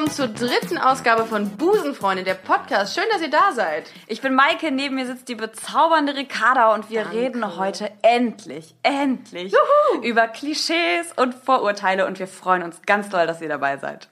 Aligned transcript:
Willkommen 0.00 0.16
zur 0.16 0.28
dritten 0.28 0.78
Ausgabe 0.78 1.26
von 1.26 1.58
Busenfreundin, 1.58 2.24
der 2.24 2.32
Podcast. 2.32 2.94
Schön, 2.94 3.04
dass 3.12 3.20
ihr 3.20 3.28
da 3.28 3.52
seid. 3.52 3.84
Ich 4.06 4.22
bin 4.22 4.34
Maike, 4.34 4.70
neben 4.70 4.94
mir 4.94 5.04
sitzt 5.04 5.28
die 5.28 5.34
bezaubernde 5.34 6.16
Ricarda 6.16 6.72
und 6.74 6.88
wir 6.88 7.10
reden 7.10 7.58
heute 7.58 7.90
endlich, 8.00 8.74
endlich 8.82 9.52
Juhu. 9.52 10.02
über 10.02 10.26
Klischees 10.26 11.12
und 11.16 11.34
Vorurteile 11.34 12.06
und 12.06 12.18
wir 12.18 12.28
freuen 12.28 12.62
uns 12.62 12.80
ganz 12.86 13.10
doll, 13.10 13.26
dass 13.26 13.42
ihr 13.42 13.50
dabei 13.50 13.76
seid. 13.76 14.08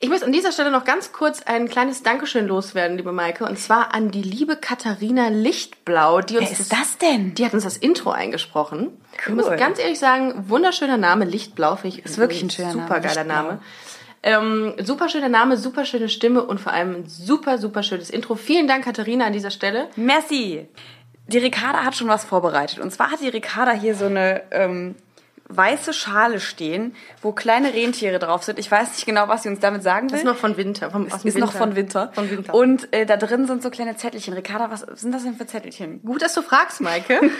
Ich 0.00 0.08
muss 0.08 0.22
an 0.24 0.32
dieser 0.32 0.50
Stelle 0.52 0.72
noch 0.72 0.84
ganz 0.84 1.12
kurz 1.12 1.42
ein 1.42 1.68
kleines 1.68 2.02
Dankeschön 2.02 2.48
loswerden, 2.48 2.96
liebe 2.96 3.12
Maike, 3.12 3.44
und 3.44 3.58
zwar 3.58 3.94
an 3.94 4.10
die 4.10 4.22
liebe 4.22 4.56
Katharina 4.56 5.28
Lichtblau, 5.28 6.22
die 6.22 6.38
uns 6.38 6.50
Wer 6.50 6.58
ist 6.58 6.72
das 6.72 6.98
denn? 6.98 7.34
Die 7.34 7.44
hat 7.44 7.54
uns 7.54 7.64
das 7.64 7.76
Intro 7.76 8.10
eingesprochen. 8.10 8.96
Ich 9.12 9.28
Cool. 9.28 9.34
muss 9.36 9.46
ganz 9.46 9.78
ehrlich 9.78 9.98
sagen, 9.98 10.48
wunderschöner 10.48 10.96
Name, 10.96 11.24
Lichtblau, 11.24 11.76
finde 11.76 11.98
ich 11.98 12.04
Ist 12.04 12.18
wirklich 12.18 12.42
ein 12.42 12.50
schöner 12.50 12.74
Name, 12.74 12.82
super 12.82 13.00
geiler 13.00 13.24
Lichtblau. 13.24 13.42
Name. 13.42 13.60
Ähm, 14.22 14.74
super 14.82 15.08
schöner 15.08 15.28
Name, 15.28 15.56
super 15.56 15.84
schöne 15.84 16.08
Stimme 16.08 16.42
und 16.44 16.60
vor 16.60 16.72
allem 16.72 16.94
ein 16.96 17.06
super, 17.06 17.58
super 17.58 17.82
schönes 17.82 18.10
Intro. 18.10 18.34
Vielen 18.34 18.66
Dank, 18.66 18.84
Katharina, 18.84 19.26
an 19.26 19.32
dieser 19.32 19.50
Stelle. 19.50 19.88
Merci. 19.96 20.66
Die 21.28 21.38
Ricarda 21.38 21.84
hat 21.84 21.94
schon 21.94 22.08
was 22.08 22.24
vorbereitet 22.24 22.78
und 22.78 22.90
zwar 22.90 23.10
hat 23.10 23.20
die 23.20 23.28
Ricarda 23.28 23.72
hier 23.72 23.94
so 23.94 24.06
eine 24.06 24.42
ähm, 24.50 24.94
weiße 25.48 25.92
Schale 25.92 26.40
stehen, 26.40 26.94
wo 27.22 27.32
kleine 27.32 27.72
Rentiere 27.72 28.18
drauf 28.18 28.44
sind. 28.44 28.58
Ich 28.58 28.70
weiß 28.70 28.90
nicht 28.92 29.06
genau, 29.06 29.28
was 29.28 29.42
sie 29.42 29.48
uns 29.48 29.60
damit 29.60 29.82
sagen 29.82 30.10
will. 30.10 30.10
Das 30.10 30.20
ist 30.20 30.26
noch 30.26 30.36
von 30.36 30.56
Winter. 30.56 30.90
Vom, 30.90 31.10
aus 31.10 31.22
dem 31.22 31.28
ist 31.28 31.34
Winter. 31.34 31.46
noch 31.46 31.52
von 31.52 31.74
Winter. 31.74 32.12
Von 32.14 32.30
Winter. 32.30 32.54
Und 32.54 32.92
äh, 32.92 33.06
da 33.06 33.16
drin 33.16 33.46
sind 33.46 33.62
so 33.62 33.70
kleine 33.70 33.96
Zettelchen. 33.96 34.34
Ricarda, 34.34 34.70
was 34.70 34.80
sind 35.00 35.12
das 35.12 35.24
denn 35.24 35.36
für 35.36 35.46
Zettelchen? 35.46 36.02
Gut, 36.02 36.22
dass 36.22 36.34
du 36.34 36.42
fragst, 36.42 36.80
Maike. 36.80 37.20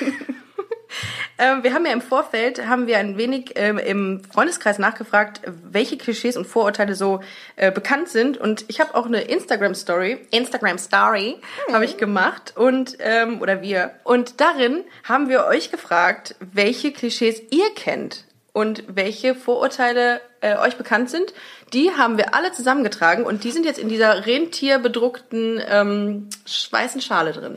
ähm, 1.39 1.63
wir 1.63 1.73
haben 1.73 1.87
ja 1.87 1.93
im 1.93 2.01
Vorfeld, 2.01 2.67
haben 2.67 2.87
wir 2.87 2.99
ein 2.99 3.17
wenig 3.17 3.53
ähm, 3.55 3.79
im 3.79 4.23
Freundeskreis 4.25 4.79
nachgefragt, 4.79 5.41
welche 5.47 5.97
Klischees 5.97 6.37
und 6.37 6.47
Vorurteile 6.47 6.95
so 6.95 7.21
äh, 7.57 7.71
bekannt 7.71 8.09
sind. 8.09 8.39
Und 8.39 8.65
ich 8.69 8.81
habe 8.81 8.95
auch 8.95 9.07
eine 9.07 9.21
Instagram-Story, 9.23 10.27
Instagram-Story 10.31 11.37
habe 11.73 11.85
ich 11.85 11.97
gemacht 11.97 12.55
und, 12.57 12.97
ähm, 13.01 13.41
oder 13.41 13.63
wir. 13.63 13.93
Und 14.05 14.41
darin 14.41 14.85
haben 15.05 15.29
wir 15.29 15.47
euch 15.47 15.71
gefragt, 15.71 16.35
welche 16.41 16.93
Klischees 16.93 17.41
ihr 17.51 17.71
kennt 17.75 18.25
und 18.53 18.83
welche 18.89 19.37
Vorurteile 19.37 20.21
äh, 20.41 20.57
euch 20.57 20.77
bekannt 20.77 21.11
sind. 21.11 21.33
Die 21.73 21.93
haben 21.93 22.17
wir 22.17 22.35
alle 22.35 22.51
zusammengetragen 22.53 23.25
und 23.25 23.45
die 23.45 23.53
sind 23.53 23.65
jetzt 23.65 23.79
in 23.79 23.89
dieser 23.89 24.27
rentierbedruckten 24.27 25.63
ähm, 25.69 26.29
weißen 26.71 27.01
Schale 27.01 27.33
drin. 27.33 27.57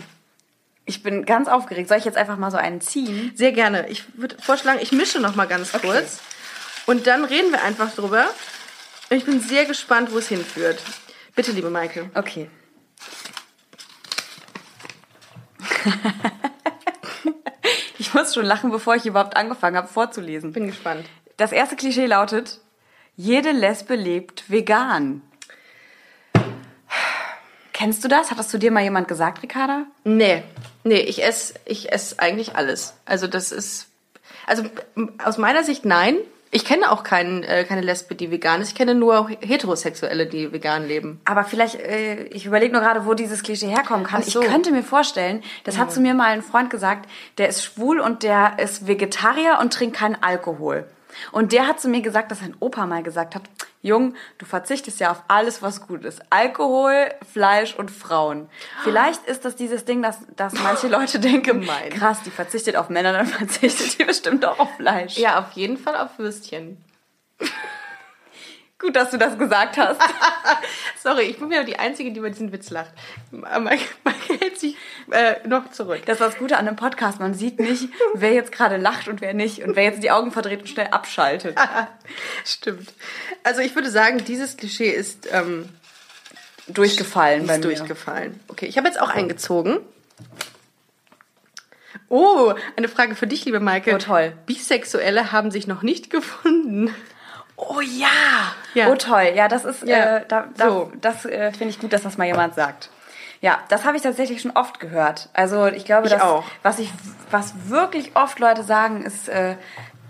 Ich 0.85 1.03
bin 1.03 1.25
ganz 1.25 1.47
aufgeregt. 1.47 1.87
Soll 1.89 1.99
ich 1.99 2.05
jetzt 2.05 2.17
einfach 2.17 2.37
mal 2.37 2.51
so 2.51 2.57
einen 2.57 2.81
ziehen? 2.81 3.31
Sehr 3.35 3.51
gerne. 3.51 3.87
Ich 3.89 4.17
würde 4.17 4.35
vorschlagen, 4.41 4.79
ich 4.81 4.91
mische 4.91 5.19
noch 5.19 5.35
mal 5.35 5.47
ganz 5.47 5.71
kurz 5.73 6.19
und 6.85 7.07
dann 7.07 7.23
reden 7.23 7.51
wir 7.51 7.63
einfach 7.63 7.93
drüber. 7.93 8.25
Und 9.09 9.17
Ich 9.17 9.25
bin 9.25 9.39
sehr 9.41 9.65
gespannt, 9.65 10.11
wo 10.11 10.17
es 10.17 10.27
hinführt. 10.27 10.81
Bitte, 11.35 11.51
liebe 11.51 11.69
Maike. 11.69 12.09
Okay. 12.13 12.49
ich 17.97 18.13
muss 18.13 18.33
schon 18.33 18.45
lachen, 18.45 18.71
bevor 18.71 18.95
ich 18.95 19.05
überhaupt 19.05 19.37
angefangen 19.37 19.77
habe 19.77 19.87
vorzulesen. 19.87 20.51
Bin 20.51 20.67
gespannt. 20.67 21.05
Das 21.37 21.51
erste 21.51 21.75
Klischee 21.75 22.05
lautet, 22.05 22.59
jede 23.15 23.51
Lesbe 23.51 23.95
lebt 23.95 24.49
vegan. 24.49 25.21
Kennst 27.81 28.03
du 28.03 28.07
das? 28.07 28.29
Hat 28.29 28.37
das 28.37 28.47
zu 28.47 28.59
dir 28.59 28.69
mal 28.69 28.83
jemand 28.83 29.07
gesagt, 29.07 29.41
Ricarda? 29.41 29.87
Nee, 30.03 30.43
nee, 30.83 30.99
ich 30.99 31.23
esse 31.23 31.55
ich 31.65 31.91
ess 31.91 32.19
eigentlich 32.19 32.55
alles. 32.55 32.93
Also 33.07 33.25
das 33.25 33.51
ist, 33.51 33.87
also 34.45 34.61
aus 35.25 35.39
meiner 35.39 35.63
Sicht 35.63 35.83
nein. 35.83 36.17
Ich 36.51 36.63
kenne 36.63 36.91
auch 36.91 37.01
keinen, 37.01 37.41
äh, 37.41 37.63
keine 37.63 37.81
Lesbe, 37.81 38.13
die 38.13 38.29
vegan 38.29 38.61
ist. 38.61 38.67
Ich 38.67 38.75
kenne 38.75 38.93
nur 38.93 39.29
Heterosexuelle, 39.29 40.27
die 40.27 40.53
vegan 40.53 40.87
leben. 40.87 41.21
Aber 41.25 41.43
vielleicht, 41.43 41.73
äh, 41.73 42.25
ich 42.25 42.45
überlege 42.45 42.71
nur 42.71 42.83
gerade, 42.83 43.07
wo 43.07 43.15
dieses 43.15 43.41
Klischee 43.41 43.69
herkommen 43.69 44.05
kann. 44.05 44.21
So. 44.21 44.43
Ich 44.43 44.47
könnte 44.47 44.71
mir 44.71 44.83
vorstellen, 44.83 45.41
das 45.63 45.79
hat 45.79 45.91
zu 45.91 46.01
mir 46.01 46.13
mal 46.13 46.33
ein 46.33 46.43
Freund 46.43 46.69
gesagt, 46.69 47.09
der 47.39 47.47
ist 47.47 47.63
schwul 47.63 47.99
und 47.99 48.21
der 48.21 48.59
ist 48.59 48.85
Vegetarier 48.85 49.57
und 49.59 49.73
trinkt 49.73 49.95
keinen 49.95 50.21
Alkohol. 50.21 50.85
Und 51.31 51.51
der 51.51 51.67
hat 51.67 51.79
zu 51.79 51.89
mir 51.89 52.01
gesagt, 52.01 52.31
dass 52.31 52.39
sein 52.39 52.55
Opa 52.59 52.85
mal 52.85 53.03
gesagt 53.03 53.35
hat, 53.35 53.43
Jung, 53.83 54.13
du 54.37 54.45
verzichtest 54.45 54.99
ja 54.99 55.11
auf 55.11 55.23
alles, 55.27 55.61
was 55.61 55.87
gut 55.87 56.05
ist. 56.05 56.21
Alkohol, 56.29 57.09
Fleisch 57.33 57.75
und 57.75 57.89
Frauen. 57.89 58.47
Vielleicht 58.83 59.25
ist 59.25 59.43
das 59.43 59.55
dieses 59.55 59.85
Ding, 59.85 60.01
dass, 60.03 60.19
dass 60.35 60.53
manche 60.53 60.87
Leute 60.87 61.19
denken, 61.19 61.41
Gemein. 61.61 61.89
krass, 61.89 62.19
die 62.23 62.29
verzichtet 62.29 62.75
auf 62.75 62.89
Männer, 62.89 63.11
dann 63.13 63.25
verzichtet 63.27 63.97
die 63.97 64.03
bestimmt 64.03 64.45
auch 64.45 64.59
auf 64.59 64.75
Fleisch. 64.75 65.17
Ja, 65.17 65.39
auf 65.39 65.51
jeden 65.53 65.77
Fall 65.77 65.95
auf 65.95 66.19
Würstchen. 66.19 66.77
Gut, 68.81 68.95
dass 68.95 69.11
du 69.11 69.19
das 69.19 69.37
gesagt 69.37 69.77
hast. 69.77 70.01
Sorry, 71.03 71.25
ich 71.25 71.37
bin 71.37 71.51
wieder 71.51 71.63
die 71.63 71.77
Einzige, 71.77 72.11
die 72.11 72.17
über 72.17 72.31
diesen 72.31 72.51
Witz 72.51 72.71
lacht. 72.71 72.91
Maike, 73.29 73.83
Maike 74.03 74.39
hält 74.39 74.59
sich 74.59 74.75
äh, 75.11 75.35
noch 75.47 75.69
zurück. 75.69 76.01
Das 76.07 76.15
ist 76.15 76.21
das 76.21 76.37
Gute 76.37 76.57
an 76.57 76.67
einem 76.67 76.77
Podcast. 76.77 77.19
Man 77.19 77.35
sieht 77.35 77.59
nicht, 77.59 77.89
wer 78.15 78.33
jetzt 78.33 78.51
gerade 78.51 78.77
lacht 78.77 79.07
und 79.07 79.21
wer 79.21 79.35
nicht. 79.35 79.61
Und 79.63 79.75
wer 79.75 79.83
jetzt 79.83 80.01
die 80.01 80.09
Augen 80.09 80.31
verdreht 80.31 80.61
und 80.61 80.67
schnell 80.67 80.87
abschaltet. 80.87 81.55
Stimmt. 82.43 82.91
Also 83.43 83.61
ich 83.61 83.75
würde 83.75 83.91
sagen, 83.91 84.25
dieses 84.25 84.57
Klischee 84.57 84.89
ist, 84.89 85.27
ähm, 85.31 85.69
Durchgefallen 86.67 87.45
bei 87.45 87.55
ist 87.55 87.63
mir. 87.63 87.75
durchgefallen. 87.75 88.39
Okay, 88.47 88.65
ich 88.65 88.77
habe 88.77 88.87
jetzt 88.87 88.99
auch 88.99 89.09
eingezogen. 89.09 89.77
Oh, 92.09 92.53
eine 92.75 92.87
Frage 92.87 93.15
für 93.15 93.27
dich, 93.27 93.45
liebe 93.45 93.59
Maike. 93.59 93.93
Oh, 93.93 93.97
toll. 93.99 94.33
Bisexuelle 94.47 95.31
haben 95.31 95.51
sich 95.51 95.67
noch 95.67 95.83
nicht 95.83 96.09
gefunden. 96.09 96.93
Oh 97.63 97.79
ja. 97.81 98.07
Ja. 98.73 98.89
Oh 98.89 98.95
toll. 98.95 99.31
Ja, 99.35 99.47
das 99.47 99.65
ist, 99.65 99.83
Ja. 99.87 100.17
äh, 100.17 100.25
da, 100.27 100.45
da, 100.57 100.69
So. 100.69 100.91
das 100.99 101.25
äh, 101.25 101.51
finde 101.51 101.69
ich 101.69 101.79
gut, 101.79 101.93
dass 101.93 102.01
das 102.03 102.17
mal 102.17 102.25
jemand 102.25 102.55
sagt. 102.55 102.89
Ja, 103.39 103.59
das 103.69 103.85
habe 103.85 103.97
ich 103.97 104.03
tatsächlich 104.03 104.41
schon 104.41 104.51
oft 104.51 104.79
gehört. 104.79 105.29
Also 105.33 105.67
ich 105.67 105.85
glaube, 105.85 106.07
Ich 106.07 106.13
dass, 106.13 106.21
auch. 106.21 106.43
was 106.63 106.79
ich, 106.79 106.89
was 107.29 107.53
wirklich 107.67 108.15
oft 108.15 108.39
Leute 108.39 108.63
sagen, 108.63 109.03
ist, 109.03 109.29
äh, 109.29 109.55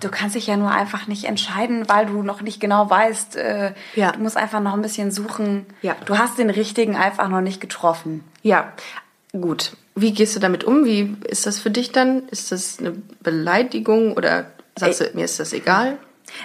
du 0.01 0.09
kannst 0.09 0.35
dich 0.35 0.47
ja 0.47 0.57
nur 0.57 0.72
einfach 0.72 1.07
nicht 1.07 1.25
entscheiden, 1.25 1.88
weil 1.89 2.06
du 2.07 2.23
noch 2.23 2.41
nicht 2.41 2.59
genau 2.59 2.89
weißt. 2.89 3.35
Äh, 3.35 3.73
Ja. 3.95 4.12
Du 4.13 4.19
musst 4.19 4.38
einfach 4.38 4.59
noch 4.62 4.73
ein 4.73 4.81
bisschen 4.81 5.12
suchen. 5.12 5.66
Ja. 5.81 5.95
Du 6.06 6.18
hast 6.18 6.38
den 6.38 6.50
richtigen 6.50 6.95
einfach 6.95 7.28
noch 7.29 7.41
nicht 7.41 7.59
getroffen. 7.62 8.23
Ja, 8.41 8.72
gut. 9.33 9.75
Wie 9.95 10.13
gehst 10.13 10.35
du 10.35 10.39
damit 10.39 10.63
um? 10.63 10.85
Wie 10.85 11.18
ist 11.28 11.45
das 11.45 11.59
für 11.59 11.69
dich 11.72 11.91
dann? 11.91 12.28
Ist 12.29 12.51
das 12.51 12.79
eine 12.79 12.91
Beleidigung 13.22 14.13
oder 14.13 14.45
sagst 14.78 15.01
du, 15.01 15.06
mir 15.13 15.25
ist 15.25 15.39
das 15.39 15.51
egal? 15.53 15.97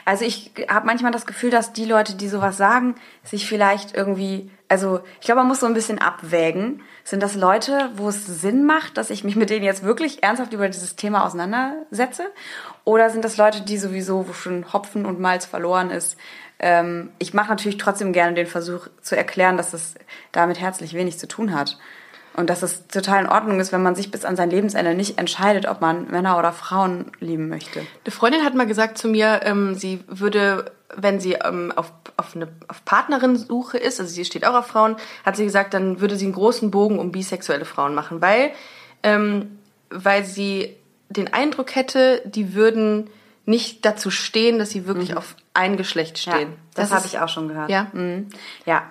Also 0.05 0.25
ich 0.25 0.53
habe 0.69 0.87
manchmal 0.87 1.13
das 1.13 1.27
Gefühl, 1.27 1.51
dass 1.51 1.73
die 1.73 1.85
Leute, 1.85 2.15
die 2.15 2.29
sowas 2.29 2.57
sagen, 2.57 2.95
sich 3.23 3.47
vielleicht 3.47 3.97
irgendwie, 3.97 4.51
also 4.69 5.01
ich 5.21 5.27
glaube, 5.27 5.41
man 5.41 5.49
muss 5.49 5.61
so 5.61 5.67
ein 5.67 5.75
bisschen 5.75 6.01
abwägen. 6.01 6.83
Sind 7.05 7.23
das 7.23 7.35
Leute, 7.35 7.91
wo 7.97 8.09
es 8.09 8.27
Sinn 8.27 8.65
macht, 8.65 8.97
dass 8.97 9.11
ich 9.11 9.25
mich 9.25 9.37
mit 9.37 9.51
denen 9.51 9.65
jetzt 9.65 9.85
wirklich 9.85 10.23
ernsthaft 10.23 10.53
über 10.53 10.69
dieses 10.69 10.97
Thema 10.97 11.25
auseinandersetze? 11.25 12.31
Oder 12.85 13.11
sind 13.11 13.25
das 13.25 13.37
Leute, 13.37 13.63
die 13.63 13.79
sowieso, 13.79 14.29
wo 14.29 14.33
schon 14.33 14.73
Hopfen 14.73 15.07
und 15.07 15.21
Malz 15.21 15.47
verloren 15.47 15.91
ist? 15.91 16.17
Ähm, 16.59 17.11
ich 17.19 17.35
mache 17.35 17.51
natürlich 17.51 17.79
trotzdem 17.79 18.13
gerne 18.13 18.35
den 18.35 18.47
Versuch 18.47 18.89
zu 19.03 19.17
erklären, 19.17 19.57
dass 19.57 19.75
es 19.75 19.95
damit 20.33 20.61
herzlich 20.61 20.95
wenig 20.95 21.19
zu 21.19 21.29
tun 21.29 21.55
hat. 21.55 21.79
Und 22.37 22.51
dass 22.51 22.63
es 22.63 22.87
total 22.89 23.25
in 23.25 23.29
Ordnung 23.31 23.61
ist, 23.61 23.73
wenn 23.73 23.83
man 23.83 23.95
sich 23.95 24.11
bis 24.11 24.25
an 24.25 24.37
sein 24.37 24.51
Lebensende 24.51 24.95
nicht 24.95 25.19
entscheidet, 25.19 25.67
ob 25.67 25.81
man 25.81 26.09
Männer 26.11 26.39
oder 26.39 26.53
Frauen 26.53 27.11
lieben 27.19 27.49
möchte. 27.49 27.81
Eine 27.81 28.13
Freundin 28.13 28.45
hat 28.45 28.55
mal 28.55 28.67
gesagt 28.67 28.99
zu 28.99 29.09
mir, 29.09 29.41
ähm, 29.45 29.75
sie 29.75 30.05
würde, 30.07 30.71
wenn 30.95 31.19
sie 31.19 31.33
ähm, 31.33 31.73
auf, 31.75 31.93
auf 32.19 32.37
eine 32.37 32.49
auf 32.69 32.85
Partnerin-Suche 32.85 33.79
ist, 33.79 34.01
also 34.01 34.13
sie 34.13 34.25
steht 34.27 34.47
auch 34.47 34.55
auf 34.55 34.67
Frauen, 34.67 34.97
hat 35.25 35.37
sie 35.37 35.45
gesagt, 35.45 35.73
dann 35.73 36.01
würde 36.01 36.17
sie 36.17 36.27
einen 36.27 36.35
großen 36.35 36.71
Bogen 36.71 36.99
um 36.99 37.11
bisexuelle 37.11 37.65
Frauen 37.65 37.95
machen, 37.95 38.21
weil, 38.21 38.51
ähm, 39.03 39.59
weil 39.91 40.25
sie 40.25 40.77
den 41.09 41.33
Eindruck 41.33 41.75
hätte, 41.75 42.21
die 42.27 42.55
würden 42.55 43.09
nicht 43.47 43.85
dazu 43.85 44.11
stehen, 44.11 44.59
dass 44.59 44.71
sie 44.71 44.87
wirklich 44.87 45.17
auf 45.17 45.37
ein 45.55 45.77
Geschlecht 45.77 46.19
stehen. 46.19 46.51
Ja, 46.51 46.57
das, 46.75 46.89
ist- 46.89 46.95
habe 46.97 47.07
ich 47.07 47.19
auch 47.21 47.29
schon 47.29 47.49
gehört. 47.49 47.71
Ja? 47.71 47.87
Mhm. 47.93 48.29
Ja. 48.67 48.83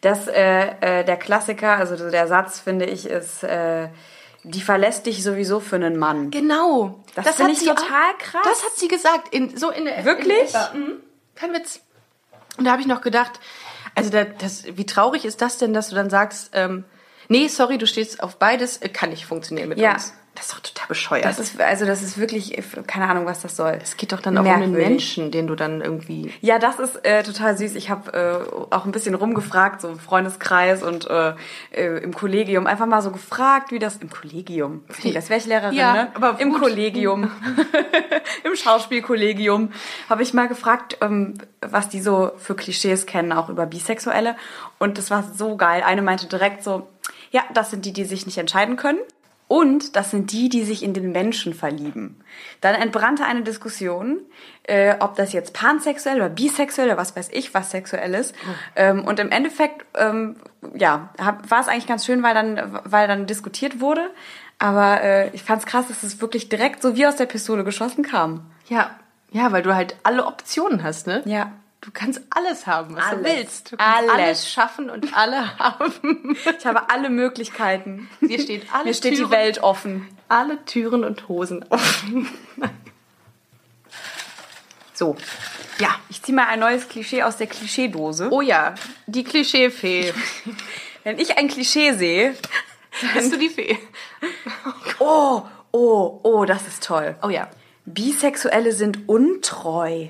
Das, 0.00 0.28
äh, 0.28 1.00
äh, 1.00 1.04
der 1.04 1.16
Klassiker, 1.16 1.76
also 1.76 2.10
der 2.10 2.26
Satz, 2.28 2.60
finde 2.60 2.86
ich, 2.86 3.06
ist, 3.06 3.42
äh, 3.42 3.88
die 4.44 4.60
verlässt 4.60 5.06
dich 5.06 5.22
sowieso 5.24 5.58
für 5.60 5.76
einen 5.76 5.96
Mann. 5.98 6.30
Genau. 6.30 7.02
Das 7.16 7.26
hat 7.26 7.34
finde 7.34 7.52
ich 7.52 7.58
sie 7.58 7.66
total 7.66 7.84
auch- 7.84 8.18
krass. 8.18 8.42
Das 8.44 8.64
hat 8.64 8.76
sie 8.76 8.88
gesagt. 8.88 9.34
In, 9.34 9.56
so 9.56 9.70
in 9.70 9.84
der, 9.86 10.04
Wirklich? 10.04 10.46
In 10.46 10.52
der, 10.52 10.70
mhm. 10.74 10.92
Kein 11.34 11.52
Witz. 11.52 11.80
Und 12.56 12.64
da 12.64 12.70
habe 12.72 12.80
ich 12.80 12.86
noch 12.88 13.00
gedacht, 13.00 13.40
also 13.94 14.10
da, 14.10 14.24
das, 14.24 14.64
wie 14.76 14.86
traurig 14.86 15.24
ist 15.24 15.42
das 15.42 15.58
denn, 15.58 15.72
dass 15.74 15.88
du 15.88 15.96
dann 15.96 16.10
sagst, 16.10 16.50
ähm, 16.54 16.84
nee, 17.28 17.48
sorry, 17.48 17.78
du 17.78 17.86
stehst 17.86 18.22
auf 18.22 18.36
beides, 18.36 18.76
äh, 18.78 18.88
kann 18.88 19.10
nicht 19.10 19.26
funktionieren 19.26 19.68
mit 19.68 19.78
Ja. 19.78 19.94
uns. 19.94 20.12
Das 20.38 20.46
ist 20.46 20.54
doch 20.54 20.60
total 20.60 20.86
bescheuert. 20.86 21.24
Das 21.24 21.40
ist, 21.40 21.60
also 21.60 21.84
das 21.84 22.00
ist 22.00 22.16
wirklich, 22.16 22.56
keine 22.86 23.08
Ahnung, 23.08 23.26
was 23.26 23.40
das 23.42 23.56
soll. 23.56 23.76
es 23.82 23.96
geht 23.96 24.12
doch 24.12 24.20
dann 24.20 24.38
auch 24.38 24.42
um 24.44 24.48
einen 24.48 24.70
Menschen, 24.70 25.32
den 25.32 25.48
du 25.48 25.56
dann 25.56 25.80
irgendwie. 25.80 26.32
Ja, 26.40 26.60
das 26.60 26.78
ist 26.78 27.04
äh, 27.04 27.24
total 27.24 27.58
süß. 27.58 27.74
Ich 27.74 27.90
habe 27.90 28.12
äh, 28.70 28.72
auch 28.72 28.84
ein 28.84 28.92
bisschen 28.92 29.16
rumgefragt, 29.16 29.80
so 29.80 29.88
im 29.88 29.98
Freundeskreis 29.98 30.84
und 30.84 31.10
äh, 31.10 31.34
äh, 31.72 31.98
im 32.04 32.14
Kollegium. 32.14 32.68
Einfach 32.68 32.86
mal 32.86 33.02
so 33.02 33.10
gefragt, 33.10 33.72
wie 33.72 33.80
das 33.80 33.96
im 33.96 34.10
Kollegium. 34.10 34.84
Das 35.12 35.28
wäre 35.28 35.40
ich 35.40 35.46
Lehrerin, 35.46 35.74
Ja, 35.76 35.92
ne? 35.92 36.12
aber 36.14 36.36
Im 36.40 36.50
gut. 36.52 36.60
Kollegium. 36.60 37.32
Im 38.44 38.54
Schauspielkollegium 38.54 39.72
habe 40.08 40.22
ich 40.22 40.34
mal 40.34 40.46
gefragt, 40.46 40.98
ähm, 41.00 41.34
was 41.60 41.88
die 41.88 42.00
so 42.00 42.30
für 42.36 42.54
Klischees 42.54 43.06
kennen, 43.06 43.32
auch 43.32 43.48
über 43.48 43.66
Bisexuelle. 43.66 44.36
Und 44.78 44.98
das 44.98 45.10
war 45.10 45.24
so 45.36 45.56
geil. 45.56 45.82
Eine 45.84 46.02
meinte 46.02 46.26
direkt 46.28 46.62
so, 46.62 46.86
ja, 47.32 47.42
das 47.54 47.70
sind 47.72 47.84
die, 47.84 47.92
die 47.92 48.04
sich 48.04 48.24
nicht 48.24 48.38
entscheiden 48.38 48.76
können. 48.76 48.98
Und 49.48 49.96
das 49.96 50.10
sind 50.10 50.30
die, 50.32 50.50
die 50.50 50.62
sich 50.62 50.82
in 50.82 50.92
den 50.92 51.10
Menschen 51.10 51.54
verlieben. 51.54 52.20
Dann 52.60 52.74
entbrannte 52.74 53.24
eine 53.24 53.42
Diskussion, 53.42 54.20
äh, 54.64 54.94
ob 55.00 55.16
das 55.16 55.32
jetzt 55.32 55.54
pansexuell 55.54 56.16
oder 56.16 56.28
bisexuell 56.28 56.88
oder 56.88 56.98
was 56.98 57.16
weiß 57.16 57.30
ich, 57.32 57.54
was 57.54 57.70
sexuell 57.70 58.12
ist. 58.12 58.34
Ähm, 58.76 59.04
und 59.04 59.18
im 59.18 59.30
Endeffekt, 59.30 59.86
ähm, 59.94 60.36
ja, 60.74 61.08
hab, 61.18 61.50
war 61.50 61.60
es 61.60 61.68
eigentlich 61.68 61.86
ganz 61.86 62.04
schön, 62.04 62.22
weil 62.22 62.34
dann, 62.34 62.80
weil 62.84 63.08
dann 63.08 63.26
diskutiert 63.26 63.80
wurde. 63.80 64.10
Aber 64.58 65.02
äh, 65.02 65.30
ich 65.30 65.42
fand 65.42 65.60
es 65.60 65.66
krass, 65.66 65.88
dass 65.88 66.02
es 66.02 66.20
wirklich 66.20 66.50
direkt 66.50 66.82
so 66.82 66.96
wie 66.96 67.06
aus 67.06 67.16
der 67.16 67.26
Pistole 67.26 67.64
geschossen 67.64 68.04
kam. 68.04 68.50
Ja, 68.68 68.90
ja, 69.30 69.50
weil 69.52 69.62
du 69.62 69.74
halt 69.74 69.96
alle 70.02 70.26
Optionen 70.26 70.82
hast, 70.82 71.06
ne? 71.06 71.22
Ja. 71.24 71.52
Du 71.80 71.90
kannst 71.92 72.20
alles 72.30 72.66
haben, 72.66 72.96
was 72.96 73.04
Alles. 73.04 73.18
du 73.22 73.24
willst. 73.24 73.72
Du 73.72 73.76
kannst 73.76 74.10
Alles. 74.10 74.10
alles 74.12 74.50
schaffen 74.50 74.90
und 74.90 75.16
alle 75.16 75.58
haben. 75.58 76.36
Ich 76.58 76.66
habe 76.66 76.90
alle 76.90 77.08
Möglichkeiten. 77.08 78.10
Mir 78.20 78.40
steht 78.40 78.66
alle 78.74 78.84
Mir 78.86 78.94
steht 78.94 79.14
Türen, 79.14 79.30
die 79.30 79.36
Welt 79.36 79.62
offen. 79.62 80.08
alle 80.28 80.64
Türen 80.64 81.04
und 81.04 81.28
Hosen 81.28 81.64
offen. 81.70 82.28
so. 84.94 85.16
Ja. 85.78 85.94
Ich 86.08 86.22
ziehe 86.22 86.34
mal 86.34 86.48
ein 86.48 86.58
neues 86.58 86.88
Klischee 86.88 87.22
aus 87.22 87.36
der 87.36 87.46
Klischeedose. 87.46 88.28
Oh 88.32 88.40
ja, 88.40 88.74
die 89.06 89.22
Klischeefee. 89.24 90.12
Wenn 91.04 91.18
ich 91.20 91.38
ein 91.38 91.46
Klischee 91.48 91.92
sehe, 91.92 92.34
Bist 93.14 93.32
du 93.32 93.38
die 93.38 93.48
Fee? 93.48 93.78
oh, 94.98 95.42
oh, 95.70 96.20
oh, 96.24 96.44
das 96.44 96.66
ist 96.66 96.82
toll. 96.82 97.14
Oh 97.22 97.28
ja. 97.28 97.48
Bisexuelle 97.94 98.72
sind 98.72 99.08
untreu. 99.08 100.08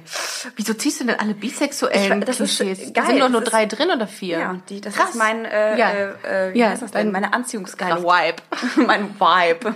Wieso 0.56 0.74
ziehst 0.74 1.00
du 1.00 1.04
denn 1.04 1.18
alle 1.18 1.34
bisexuellen 1.34 2.20
Ich- 2.20 2.24
das 2.26 2.40
ist 2.40 2.56
Klischees? 2.58 2.78
geil. 2.78 2.92
Da 2.94 3.06
sind 3.06 3.20
doch 3.20 3.28
nur 3.28 3.42
ist- 3.42 3.52
drei 3.52 3.66
drin 3.66 3.90
oder 3.90 4.06
vier? 4.06 4.38
Ja, 4.38 4.60
die, 4.68 4.80
das 4.80 4.94
Krass. 4.94 5.10
ist 5.10 5.16
mein, 5.16 5.44
äh, 5.44 5.78
Ja. 5.78 5.90
äh, 5.90 6.48
äh, 6.50 6.54
wie 6.54 6.58
Ja, 6.60 6.68
heißt 6.70 6.82
das 6.82 6.90
denn? 6.92 7.10
Meine 7.12 7.32
Anziehungskraft. 7.32 7.92
Dein 7.92 8.02
Vibe. 8.04 8.42
mein 8.86 9.14
Vibe. 9.18 9.74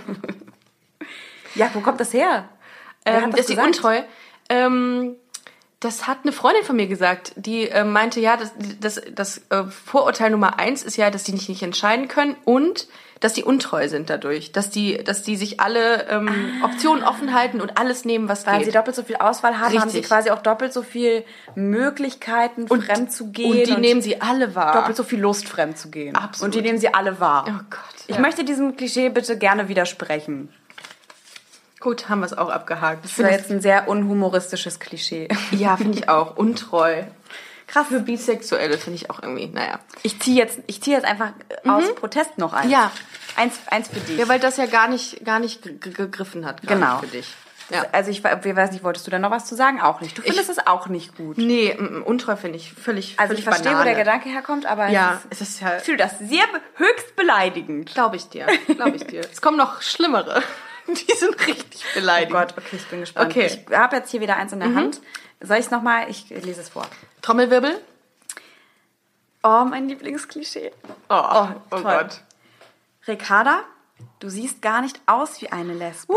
ja, 1.55 1.69
wo 1.73 1.79
kommt 1.81 1.99
das 1.99 2.13
her? 2.13 2.49
Ähm, 3.05 3.31
das 3.31 3.41
ist 3.41 3.49
die 3.49 3.57
untreu. 3.57 4.01
Ähm, 4.49 5.15
das 5.83 6.07
hat 6.07 6.19
eine 6.23 6.31
Freundin 6.31 6.63
von 6.63 6.75
mir 6.75 6.87
gesagt, 6.87 7.33
die 7.35 7.69
äh, 7.69 7.83
meinte, 7.83 8.19
ja, 8.19 8.37
das, 8.37 8.53
das, 8.79 9.01
das 9.13 9.41
äh, 9.49 9.63
Vorurteil 9.65 10.31
Nummer 10.31 10.59
eins 10.59 10.83
ist 10.83 10.95
ja, 10.97 11.09
dass 11.09 11.23
die 11.23 11.33
nicht, 11.33 11.49
nicht 11.49 11.63
entscheiden 11.63 12.07
können 12.07 12.35
und 12.45 12.87
dass 13.19 13.33
die 13.33 13.43
untreu 13.43 13.87
sind 13.87 14.09
dadurch, 14.09 14.51
dass 14.51 14.69
die, 14.69 14.97
dass 14.97 15.23
die 15.23 15.37
sich 15.37 15.61
alle 15.61 16.09
ähm, 16.09 16.61
Optionen 16.61 17.03
offen 17.05 17.33
halten 17.33 17.61
und 17.61 17.77
alles 17.77 18.03
nehmen, 18.03 18.27
was 18.27 18.45
Weil 18.45 18.57
geht. 18.57 18.65
sie 18.65 18.71
doppelt 18.71 18.97
so 18.97 19.03
viel 19.03 19.15
Auswahl 19.15 19.59
haben, 19.59 19.79
haben 19.79 19.89
sie 19.89 19.99
Richtig. 19.99 20.07
quasi 20.07 20.29
auch 20.29 20.41
doppelt 20.41 20.73
so 20.73 20.81
viel 20.81 21.23
Möglichkeiten, 21.55 22.67
fremd 22.67 23.13
zu 23.13 23.31
gehen. 23.31 23.51
und 23.51 23.67
die 23.67 23.77
nehmen 23.79 24.01
sie 24.01 24.21
alle 24.21 24.55
wahr. 24.55 24.73
doppelt 24.73 24.97
so 24.97 25.03
viel 25.03 25.21
Lust, 25.21 25.47
fremd 25.47 25.77
zu 25.77 25.89
gehen. 25.89 26.15
Absolut. 26.15 26.53
Und 26.53 26.55
die 26.55 26.67
nehmen 26.67 26.79
sie 26.79 26.93
alle 26.93 27.19
wahr. 27.21 27.45
Oh 27.47 27.63
Gott. 27.69 27.79
Ich 28.07 28.15
ja. 28.15 28.21
möchte 28.21 28.43
diesem 28.43 28.75
Klischee 28.75 29.07
bitte 29.07 29.37
gerne 29.37 29.69
widersprechen. 29.69 30.49
Gut, 31.83 32.07
haben 32.07 32.21
wir 32.21 32.25
es 32.27 32.37
auch 32.37 32.49
abgehakt. 32.49 33.03
Das 33.03 33.19
war 33.19 33.29
jetzt 33.29 33.51
ein 33.51 33.59
sehr 33.61 33.89
unhumoristisches 33.89 34.79
Klischee. 34.79 35.27
ja, 35.51 35.75
finde 35.75 35.97
ich 35.99 36.07
auch. 36.09 36.37
Untreu. 36.37 37.03
Krass. 37.67 37.87
Für 37.89 37.99
Bisexuelle 37.99 38.77
finde 38.77 38.95
ich 38.95 39.09
auch 39.09 39.21
irgendwie, 39.21 39.47
naja. 39.47 39.79
Ich 40.01 40.19
ziehe 40.21 40.37
jetzt, 40.37 40.59
ich 40.67 40.81
ziehe 40.81 40.95
jetzt 40.95 41.05
einfach 41.05 41.33
aus 41.67 41.93
Protest 41.95 42.37
noch 42.37 42.53
eins. 42.53 42.65
Mhm. 42.67 42.71
Ja. 42.71 42.91
Eins, 43.35 43.55
eins 43.67 43.89
für 43.89 43.99
dich. 43.99 44.17
Ja, 44.17 44.27
weil 44.29 44.39
das 44.39 44.55
ja 44.57 44.65
gar 44.67 44.87
nicht, 44.87 45.25
gar 45.25 45.39
nicht 45.39 45.61
ge- 45.63 45.77
gegriffen 45.77 46.45
hat. 46.45 46.61
Genau. 46.61 46.99
Für 46.99 47.07
dich. 47.07 47.33
Ja. 47.69 47.85
Also 47.91 48.11
ich, 48.11 48.19
ich 48.23 48.55
weiß 48.55 48.71
nicht, 48.71 48.83
wolltest 48.83 49.07
du 49.07 49.11
da 49.11 49.17
noch 49.19 49.31
was 49.31 49.45
zu 49.45 49.55
sagen? 49.55 49.81
Auch 49.81 50.01
nicht. 50.01 50.17
Du 50.17 50.21
findest 50.21 50.49
es 50.49 50.67
auch 50.67 50.87
nicht 50.87 51.15
gut. 51.17 51.37
Nee, 51.37 51.73
untreu 52.05 52.35
finde 52.35 52.57
ich 52.57 52.71
völlig, 52.73 53.15
Also 53.17 53.29
völlig 53.29 53.39
ich 53.39 53.43
verstehe, 53.45 53.71
wo 53.71 53.77
Banane. 53.77 53.95
der 53.95 53.99
Gedanke 54.03 54.29
herkommt, 54.29 54.65
aber 54.65 54.89
Ja, 54.89 55.21
es 55.31 55.39
es 55.41 55.49
ist 55.49 55.61
ja, 55.61 55.69
ist, 55.69 55.79
ich 55.79 55.85
finde 55.85 56.03
das 56.03 56.19
sehr 56.19 56.43
höchst 56.75 57.15
beleidigend. 57.15 57.91
glaube 57.93 58.17
ich 58.17 58.27
dir, 58.29 58.45
glaube 58.75 58.97
ich 58.97 59.05
dir. 59.07 59.21
Es 59.31 59.41
kommen 59.41 59.57
noch 59.57 59.81
schlimmere. 59.81 60.43
Die 60.87 61.13
sind 61.15 61.47
richtig 61.47 61.85
Oh 61.91 61.99
beleidigend. 61.99 62.33
Gott, 62.33 62.53
okay, 62.57 62.75
ich 62.75 62.87
bin 62.87 63.01
gespannt. 63.01 63.31
Okay. 63.31 63.45
Ich 63.67 63.75
habe 63.75 63.95
jetzt 63.97 64.11
hier 64.11 64.21
wieder 64.21 64.35
eins 64.35 64.51
in 64.51 64.59
der 64.59 64.73
Hand. 64.73 65.01
Soll 65.39 65.57
ich 65.57 65.65
es 65.65 65.71
nochmal? 65.71 66.09
Ich 66.09 66.29
lese 66.29 66.61
es 66.61 66.69
vor. 66.69 66.85
Trommelwirbel. 67.21 67.79
Oh, 69.43 69.65
mein 69.65 69.89
Lieblingsklischee. 69.89 70.71
Oh, 71.09 71.15
oh, 71.15 71.47
toll. 71.69 71.83
Gott. 71.83 72.21
Ricarda, 73.07 73.63
du 74.19 74.29
siehst 74.29 74.61
gar 74.61 74.81
nicht 74.81 75.01
aus 75.05 75.41
wie 75.41 75.51
eine 75.51 75.73
Lesbe. 75.73 76.13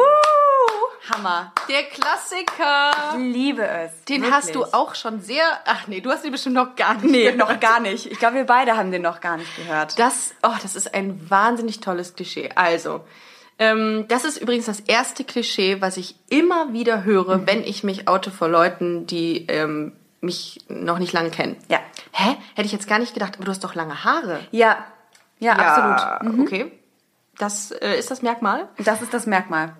Hammer. 1.10 1.52
Der 1.68 1.84
Klassiker. 1.84 2.90
Ich 3.12 3.18
liebe 3.18 3.66
es. 3.66 4.04
Den 4.04 4.22
Wirklich. 4.22 4.34
hast 4.34 4.54
du 4.54 4.64
auch 4.64 4.94
schon 4.94 5.20
sehr. 5.20 5.44
Ach 5.64 5.86
nee, 5.86 6.00
du 6.00 6.10
hast 6.10 6.24
ihn 6.24 6.32
bestimmt 6.32 6.54
noch 6.54 6.74
gar 6.74 6.94
nicht. 6.94 7.04
Nee, 7.10 7.32
gehört. 7.32 7.36
noch 7.36 7.60
gar 7.60 7.80
nicht. 7.80 8.06
Ich 8.06 8.18
glaube, 8.18 8.36
wir 8.36 8.44
beide 8.44 8.76
haben 8.76 8.90
den 8.90 9.02
noch 9.02 9.20
gar 9.20 9.36
nicht 9.36 9.54
gehört. 9.56 9.98
Das, 9.98 10.34
oh, 10.42 10.54
das 10.62 10.74
ist 10.74 10.94
ein 10.94 11.30
wahnsinnig 11.30 11.80
tolles 11.80 12.14
Klischee. 12.14 12.50
Also, 12.54 13.04
ähm, 13.58 14.04
das 14.08 14.24
ist 14.24 14.36
übrigens 14.38 14.66
das 14.66 14.80
erste 14.80 15.24
Klischee, 15.24 15.80
was 15.80 15.96
ich 15.96 16.14
immer 16.28 16.72
wieder 16.72 17.04
höre, 17.04 17.38
Mhm. 17.38 17.46
wenn 17.46 17.62
ich 17.64 17.84
mich 17.84 18.08
oute 18.08 18.30
vor 18.30 18.48
Leuten, 18.48 19.06
die 19.06 19.46
ähm, 19.48 19.92
mich 20.20 20.60
noch 20.68 20.98
nicht 20.98 21.12
lange 21.12 21.30
kennen. 21.30 21.56
Ja. 21.68 21.78
Hä? 22.12 22.36
Hätte 22.54 22.66
ich 22.66 22.72
jetzt 22.72 22.88
gar 22.88 22.98
nicht 22.98 23.14
gedacht, 23.14 23.34
aber 23.36 23.44
du 23.44 23.50
hast 23.50 23.62
doch 23.64 23.74
lange 23.74 24.04
Haare. 24.04 24.40
Ja, 24.50 24.84
ja, 25.38 25.52
absolut. 25.52 26.36
Ja, 26.38 26.42
okay. 26.42 26.72
Das 27.38 27.70
äh, 27.70 27.98
ist 27.98 28.10
das 28.10 28.22
Merkmal. 28.22 28.68
Das 28.78 29.02
ist 29.02 29.12
das 29.12 29.26
Merkmal. 29.26 29.74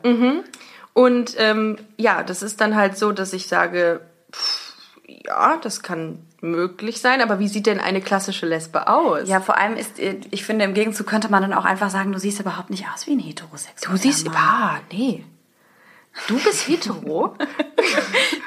Und 0.92 1.34
ähm, 1.38 1.78
ja, 1.96 2.22
das 2.22 2.42
ist 2.42 2.60
dann 2.60 2.76
halt 2.76 2.96
so, 2.98 3.12
dass 3.12 3.32
ich 3.32 3.46
sage, 3.48 4.00
pff, 4.32 4.74
ja, 5.06 5.56
das 5.56 5.82
kann 5.82 6.18
möglich 6.50 7.00
sein, 7.00 7.20
aber 7.20 7.38
wie 7.38 7.48
sieht 7.48 7.66
denn 7.66 7.80
eine 7.80 8.00
klassische 8.00 8.46
Lesbe 8.46 8.88
aus? 8.88 9.28
Ja, 9.28 9.40
vor 9.40 9.56
allem 9.58 9.76
ist, 9.76 9.98
äh, 9.98 10.20
ich 10.30 10.44
finde, 10.44 10.64
im 10.64 10.74
Gegenzug 10.74 11.06
könnte 11.06 11.30
man 11.30 11.42
dann 11.42 11.52
auch 11.52 11.64
einfach 11.64 11.90
sagen, 11.90 12.12
du 12.12 12.18
siehst 12.18 12.40
überhaupt 12.40 12.70
nicht 12.70 12.86
aus 12.92 13.06
wie 13.06 13.12
ein 13.12 13.18
heterosexueller 13.18 13.96
du 13.96 14.02
siehst, 14.02 14.28
ah, 14.34 14.78
nee. 14.92 15.24
Du 16.28 16.38
bist 16.38 16.66
hetero? 16.68 17.34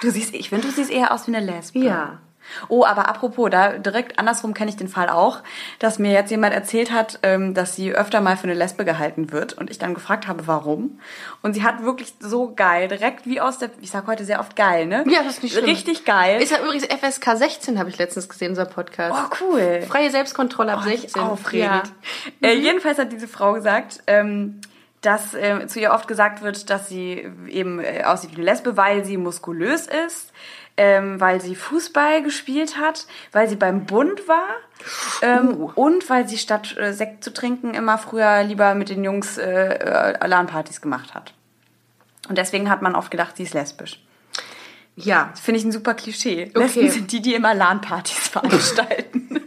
Du 0.02 0.10
siehst, 0.12 0.34
ich 0.34 0.50
finde, 0.50 0.68
du 0.68 0.74
siehst 0.74 0.90
eher 0.90 1.14
aus 1.14 1.28
wie 1.28 1.36
eine 1.36 1.46
Lesbe. 1.46 1.80
Ja. 1.80 2.20
Oh, 2.68 2.86
aber 2.86 3.08
apropos, 3.08 3.50
da 3.50 3.78
direkt 3.78 4.20
andersrum 4.20 4.54
kenne 4.54 4.70
ich 4.70 4.78
den 4.78 4.88
Fall 4.88 5.10
auch, 5.10 5.40
dass 5.80 6.00
mir 6.00 6.12
jetzt 6.12 6.32
jemand 6.32 6.54
erzählt 6.54 6.92
hat, 6.92 7.20
ähm, 7.24 7.54
dass 7.54 7.76
sie 7.76 7.94
öfter 7.94 8.22
mal 8.22 8.38
für 8.38 8.44
eine 8.46 8.54
Lesbe 8.54 8.86
gehalten 8.86 9.32
wird 9.32 9.54
und 9.54 9.70
ich 9.70 9.78
dann 9.80 9.94
gefragt 9.94 10.28
habe, 10.28 10.48
warum. 10.48 11.00
Und 11.42 11.54
sie 11.54 11.64
hat 11.64 11.84
wirklich 11.84 12.14
so 12.20 12.54
geil, 12.56 12.88
direkt 12.88 13.26
wie 13.26 13.40
aus 13.42 13.58
der, 13.60 13.70
ich 13.82 13.92
sag 13.92 14.08
heute 14.08 14.26
sehr 14.26 14.40
oft 14.40 14.56
geil, 14.56 14.86
ne? 14.86 15.04
Ja, 15.08 15.24
das 15.24 15.38
ist 15.38 15.44
nicht 15.44 15.54
schlimm. 15.54 15.66
Richtig 15.66 16.06
geil. 16.06 16.42
Ist 16.42 16.52
ja 16.52 16.60
übrigens 16.60 16.86
FSK 16.86 17.38
16, 17.38 17.80
habe 17.80 17.90
ich 17.90 17.98
letztens 17.98 18.30
gesehen, 18.30 18.50
unser 18.50 18.66
Podcast. 18.66 19.16
oh, 19.32 19.36
cool. 19.42 19.82
Freie 19.88 20.12
Selbstkontrolle 20.12 20.74
ab 20.74 20.82
Oh, 20.84 20.86
wie 20.90 20.98
16. 20.98 21.22
Aufregend. 21.22 21.92
Äh, 22.42 22.54
jedenfalls 22.56 22.98
hat 22.98 23.12
diese 23.12 23.28
Frau 23.28 23.54
gesagt, 23.54 24.02
ähm, 24.08 24.62
dass 25.02 25.34
äh, 25.34 25.66
zu 25.68 25.80
ihr 25.80 25.92
oft 25.92 26.08
gesagt 26.08 26.42
wird, 26.42 26.70
dass 26.70 26.90
sie 26.90 27.26
eben 27.48 27.80
äh, 27.80 28.04
aussieht 28.04 28.32
wie 28.32 28.38
eine 28.38 28.46
Lesbe, 28.46 28.76
weil 28.78 29.06
sie 29.06 29.18
muskulös 29.18 29.88
ist, 29.88 30.34
ähm, 30.78 31.20
weil 31.20 31.42
sie 31.42 31.56
Fußball 31.56 32.24
gespielt 32.24 32.78
hat, 32.78 33.06
weil 33.32 33.48
sie 33.48 33.56
beim 33.56 33.86
Bund 33.86 34.28
war 34.28 34.48
ähm, 35.22 35.56
und 35.76 36.10
weil 36.10 36.28
sie 36.28 36.38
statt 36.38 36.78
äh, 36.78 36.94
Sekt 36.94 37.24
zu 37.24 37.34
trinken 37.34 37.74
immer 37.74 37.98
früher 37.98 38.44
lieber 38.44 38.76
mit 38.76 38.90
den 38.90 39.04
Jungs 39.04 39.38
äh, 39.38 39.74
äh, 39.74 40.28
LAN-Partys 40.28 40.82
gemacht 40.82 41.14
hat. 41.14 41.34
Und 42.28 42.38
deswegen 42.38 42.70
hat 42.70 42.82
man 42.82 42.96
oft 42.96 43.12
gedacht, 43.12 43.38
sie 43.38 43.44
ist 43.44 43.54
lesbisch. 43.54 44.02
Ja. 44.96 45.34
Finde 45.42 45.60
ich 45.60 45.66
ein 45.66 45.72
super 45.72 45.94
Klischee. 45.94 46.52
Okay. 46.54 46.60
Lesben 46.60 46.90
sind 46.90 47.12
die, 47.12 47.22
die 47.22 47.36
immer 47.36 47.54
LAN-Partys 47.54 48.18
veranstalten. 48.30 49.42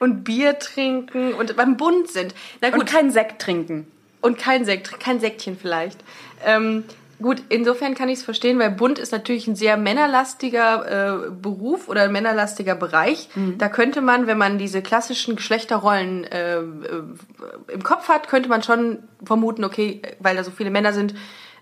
Und 0.00 0.24
Bier 0.24 0.58
trinken 0.58 1.34
und 1.34 1.54
beim 1.56 1.76
Bund 1.76 2.08
sind. 2.08 2.34
Na 2.60 2.70
gut, 2.70 2.80
und 2.80 2.86
keinen 2.86 3.12
Sekt 3.12 3.40
trinken. 3.40 3.86
Und 4.20 4.38
kein 4.38 4.64
Sekt, 4.64 4.98
kein 4.98 5.20
Säckchen 5.20 5.56
vielleicht. 5.56 6.00
Ähm, 6.44 6.84
gut, 7.22 7.42
insofern 7.48 7.94
kann 7.94 8.08
ich 8.08 8.18
es 8.18 8.24
verstehen, 8.24 8.58
weil 8.58 8.70
Bund 8.70 8.98
ist 8.98 9.12
natürlich 9.12 9.46
ein 9.46 9.56
sehr 9.56 9.76
männerlastiger 9.76 11.26
äh, 11.26 11.30
Beruf 11.30 11.88
oder 11.88 12.02
ein 12.02 12.12
männerlastiger 12.12 12.74
Bereich. 12.74 13.28
Da 13.58 13.68
könnte 13.68 14.00
man, 14.00 14.26
wenn 14.26 14.38
man 14.38 14.58
diese 14.58 14.82
klassischen 14.82 15.36
Geschlechterrollen 15.36 16.24
äh, 16.24 16.58
äh, 16.58 16.62
im 17.68 17.82
Kopf 17.82 18.08
hat, 18.08 18.28
könnte 18.28 18.48
man 18.48 18.62
schon 18.62 18.98
vermuten, 19.24 19.64
okay, 19.64 20.02
weil 20.18 20.36
da 20.36 20.44
so 20.44 20.50
viele 20.50 20.70
Männer 20.70 20.92
sind 20.92 21.14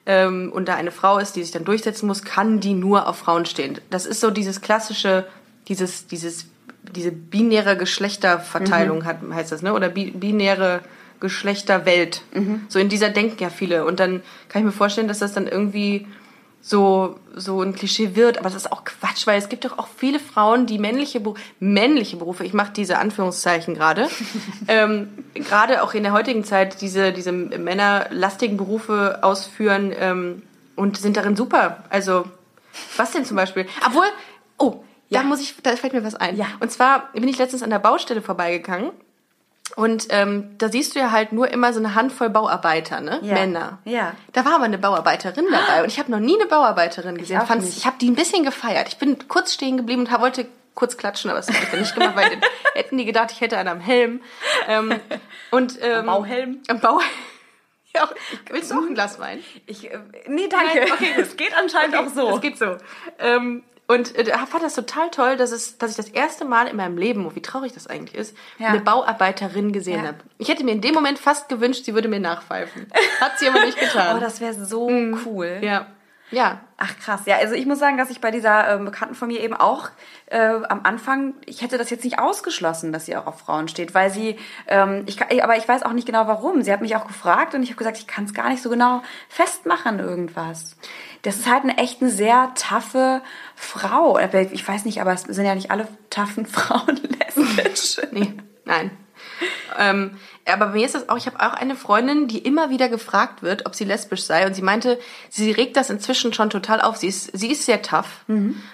ähm, 0.06 0.50
und 0.52 0.68
da 0.68 0.74
eine 0.74 0.90
Frau 0.90 1.18
ist, 1.18 1.36
die 1.36 1.42
sich 1.42 1.52
dann 1.52 1.64
durchsetzen 1.64 2.06
muss, 2.06 2.22
kann 2.22 2.60
die 2.60 2.74
nur 2.74 3.06
auf 3.06 3.18
Frauen 3.18 3.46
stehen. 3.46 3.78
Das 3.90 4.06
ist 4.06 4.20
so 4.20 4.30
dieses 4.30 4.60
klassische, 4.60 5.26
dieses, 5.68 6.06
dieses, 6.06 6.46
diese 6.94 7.12
binäre 7.12 7.76
Geschlechterverteilung 7.76 9.04
hat, 9.04 9.18
heißt 9.32 9.52
das, 9.52 9.62
ne? 9.62 9.74
Oder 9.74 9.88
bi 9.88 10.10
binäre 10.10 10.80
Geschlechterwelt. 11.20 12.22
So 12.68 12.78
in 12.78 12.88
dieser 12.88 13.10
denken 13.10 13.42
ja 13.42 13.50
viele. 13.50 13.84
Und 13.84 13.98
dann 13.98 14.22
kann 14.48 14.62
ich 14.62 14.66
mir 14.66 14.72
vorstellen, 14.72 15.08
dass 15.08 15.18
das 15.18 15.32
dann 15.32 15.48
irgendwie 15.48 16.06
so, 16.60 17.18
so 17.34 17.62
ein 17.62 17.74
Klischee 17.74 18.14
wird. 18.14 18.38
Aber 18.38 18.48
das 18.48 18.54
ist 18.54 18.72
auch 18.72 18.84
Quatsch, 18.84 19.26
weil 19.26 19.38
es 19.38 19.48
gibt 19.48 19.64
doch 19.64 19.78
auch 19.78 19.88
viele 19.96 20.18
Frauen, 20.18 20.66
die 20.66 20.78
männliche, 20.78 21.20
männliche 21.60 22.16
Berufe, 22.16 22.44
ich 22.44 22.52
mache 22.52 22.72
diese 22.72 22.98
Anführungszeichen 22.98 23.74
gerade, 23.74 24.08
ähm, 24.68 25.08
gerade 25.34 25.82
auch 25.82 25.94
in 25.94 26.02
der 26.02 26.12
heutigen 26.12 26.44
Zeit 26.44 26.80
diese, 26.80 27.12
diese 27.12 27.32
männerlastigen 27.32 28.56
Berufe 28.56 29.20
ausführen 29.22 29.92
ähm, 29.98 30.42
und 30.76 30.98
sind 30.98 31.16
darin 31.16 31.36
super. 31.36 31.84
Also, 31.90 32.24
was 32.96 33.12
denn 33.12 33.24
zum 33.24 33.36
Beispiel? 33.36 33.66
Obwohl, 33.84 34.06
oh, 34.58 34.84
Ja. 35.08 35.20
da 35.22 35.26
muss 35.26 35.40
ich, 35.40 35.54
da 35.62 35.74
fällt 35.76 35.92
mir 35.92 36.04
was 36.04 36.14
ein. 36.14 36.36
Ja. 36.36 36.46
Und 36.60 36.70
zwar 36.70 37.10
bin 37.12 37.28
ich 37.28 37.38
letztens 37.38 37.62
an 37.62 37.70
der 37.70 37.78
Baustelle 37.78 38.22
vorbeigegangen. 38.22 38.90
Und 39.76 40.06
ähm, 40.10 40.56
da 40.58 40.70
siehst 40.70 40.94
du 40.94 40.98
ja 40.98 41.10
halt 41.10 41.32
nur 41.32 41.50
immer 41.50 41.72
so 41.74 41.78
eine 41.78 41.94
Handvoll 41.94 42.30
Bauarbeiter, 42.30 43.00
ne? 43.00 43.20
Ja. 43.22 43.34
Männer. 43.34 43.78
Ja. 43.84 44.14
Da 44.32 44.44
war 44.44 44.54
aber 44.54 44.64
eine 44.64 44.78
Bauarbeiterin 44.78 45.46
dabei 45.50 45.82
und 45.82 45.88
ich 45.88 45.98
habe 45.98 46.10
noch 46.10 46.20
nie 46.20 46.36
eine 46.40 46.46
Bauarbeiterin 46.48 47.18
gesehen. 47.18 47.40
Fand's- 47.42 47.66
nicht. 47.66 47.78
Ich 47.78 47.86
habe 47.86 47.96
die 48.00 48.10
ein 48.10 48.14
bisschen 48.14 48.44
gefeiert. 48.44 48.88
Ich 48.88 48.96
bin 48.96 49.28
kurz 49.28 49.52
stehen 49.52 49.76
geblieben 49.76 50.06
und 50.06 50.20
wollte 50.20 50.46
kurz 50.74 50.96
klatschen, 50.96 51.30
aber 51.30 51.38
das 51.40 51.48
habe 51.48 51.58
ich 51.62 51.70
dann 51.70 51.80
nicht 51.80 51.94
gemacht, 51.94 52.16
weil 52.16 52.30
dann 52.30 52.40
hätten 52.74 52.96
die 52.96 53.04
gedacht, 53.04 53.30
ich 53.30 53.40
hätte 53.42 53.58
einen 53.58 53.68
am 53.68 53.80
Helm. 53.80 54.20
Ähm, 54.68 54.94
und, 55.50 55.78
ähm, 55.82 56.06
Bauhelm? 56.06 56.62
Am 56.68 56.80
Bau 56.80 57.00
ja, 57.94 58.08
willst 58.50 58.70
du 58.70 58.76
auch 58.76 58.86
ein 58.86 58.94
Glas 58.94 59.18
Wein? 59.18 59.40
Ich, 59.66 59.90
äh, 59.92 59.98
nee, 60.28 60.48
danke. 60.48 60.78
Nein, 60.80 60.92
okay, 60.92 61.12
es 61.18 61.36
geht 61.36 61.54
anscheinend 61.56 61.94
auch 61.96 62.08
so. 62.08 62.36
Es 62.36 62.40
geht 62.40 62.58
so. 62.58 62.76
Ähm, 63.18 63.64
und 63.88 64.14
äh, 64.16 64.26
fand 64.46 64.62
das 64.62 64.74
total 64.74 65.10
toll, 65.10 65.36
dass, 65.36 65.50
es, 65.50 65.78
dass 65.78 65.90
ich 65.90 65.96
das 65.96 66.08
erste 66.10 66.44
Mal 66.44 66.68
in 66.68 66.76
meinem 66.76 66.96
Leben, 66.96 67.26
oh, 67.26 67.32
wie 67.34 67.42
traurig 67.42 67.72
das 67.72 67.86
eigentlich 67.88 68.14
ist, 68.14 68.36
Ja. 68.58 68.68
eine 68.68 68.80
Bauarbeiterin 68.80 69.72
gesehen 69.72 70.02
Ja. 70.02 70.08
habe. 70.08 70.18
Ich 70.38 70.48
hätte 70.48 70.62
mir 70.64 70.72
in 70.72 70.80
dem 70.80 70.94
Moment 70.94 71.18
fast 71.18 71.48
gewünscht, 71.48 71.84
sie 71.84 71.94
würde 71.94 72.08
mir 72.08 72.20
nachpfeifen. 72.20 72.86
Hat 73.20 73.38
sie 73.38 73.48
aber 73.48 73.64
nicht 73.64 73.78
getan. 73.80 74.14
Oh, 74.16 74.20
das 74.20 74.40
wäre 74.40 74.54
so 74.54 74.86
cool. 75.26 75.58
ja. 75.62 75.86
Ja. 76.30 76.60
Ach 76.76 76.94
krass, 76.98 77.22
ja, 77.24 77.36
also 77.38 77.54
ich 77.54 77.64
muss 77.64 77.78
sagen, 77.78 77.96
dass 77.96 78.10
ich 78.10 78.20
bei 78.20 78.30
dieser 78.30 78.74
ähm, 78.74 78.84
Bekannten 78.84 79.14
von 79.14 79.28
mir 79.28 79.40
eben 79.40 79.54
auch 79.54 79.88
äh, 80.26 80.38
am 80.68 80.80
Anfang, 80.84 81.32
ich 81.46 81.62
hätte 81.62 81.78
das 81.78 81.88
jetzt 81.88 82.04
nicht 82.04 82.18
ausgeschlossen, 82.18 82.92
dass 82.92 83.06
sie 83.06 83.16
auch 83.16 83.26
auf 83.26 83.40
Frauen 83.40 83.66
steht, 83.66 83.94
weil 83.94 84.10
sie, 84.10 84.38
ähm, 84.66 85.04
ich, 85.06 85.18
aber 85.42 85.56
ich 85.56 85.66
weiß 85.66 85.82
auch 85.84 85.94
nicht 85.94 86.06
genau 86.06 86.26
warum. 86.26 86.60
Sie 86.62 86.70
hat 86.70 86.82
mich 86.82 86.94
auch 86.96 87.06
gefragt 87.06 87.54
und 87.54 87.62
ich 87.62 87.70
habe 87.70 87.78
gesagt, 87.78 87.96
ich 87.96 88.06
kann 88.06 88.24
es 88.26 88.34
gar 88.34 88.50
nicht 88.50 88.62
so 88.62 88.68
genau 88.68 89.02
festmachen 89.30 89.98
irgendwas. 90.00 90.76
Das 91.22 91.36
ist 91.36 91.50
halt 91.50 91.64
eine 91.64 91.78
echt 91.78 92.00
eine 92.00 92.10
sehr 92.10 92.52
taffe 92.54 93.22
Frau. 93.56 94.18
Ich 94.52 94.66
weiß 94.66 94.84
nicht, 94.84 95.00
aber 95.00 95.12
es 95.12 95.22
sind 95.22 95.44
ja 95.44 95.54
nicht 95.54 95.70
alle 95.70 95.88
taffen 96.10 96.46
Frauen 96.46 97.00
lesbisch. 97.18 98.00
Nee, 98.12 98.34
nein. 98.64 98.90
Ähm, 99.78 100.16
aber 100.46 100.66
bei 100.66 100.72
mir 100.72 100.86
ist 100.86 100.94
das 100.94 101.08
auch, 101.08 101.16
ich 101.16 101.26
habe 101.26 101.40
auch 101.40 101.52
eine 101.52 101.76
Freundin, 101.76 102.26
die 102.26 102.38
immer 102.38 102.70
wieder 102.70 102.88
gefragt 102.88 103.42
wird, 103.42 103.66
ob 103.66 103.74
sie 103.74 103.84
lesbisch 103.84 104.22
sei. 104.22 104.46
Und 104.46 104.54
sie 104.54 104.62
meinte, 104.62 104.98
sie 105.28 105.50
regt 105.50 105.76
das 105.76 105.90
inzwischen 105.90 106.32
schon 106.32 106.50
total 106.50 106.80
auf. 106.80 106.96
Sie 106.96 107.08
ist, 107.08 107.36
sie 107.36 107.50
ist 107.52 107.64
sehr 107.66 107.82
tough 107.82 108.24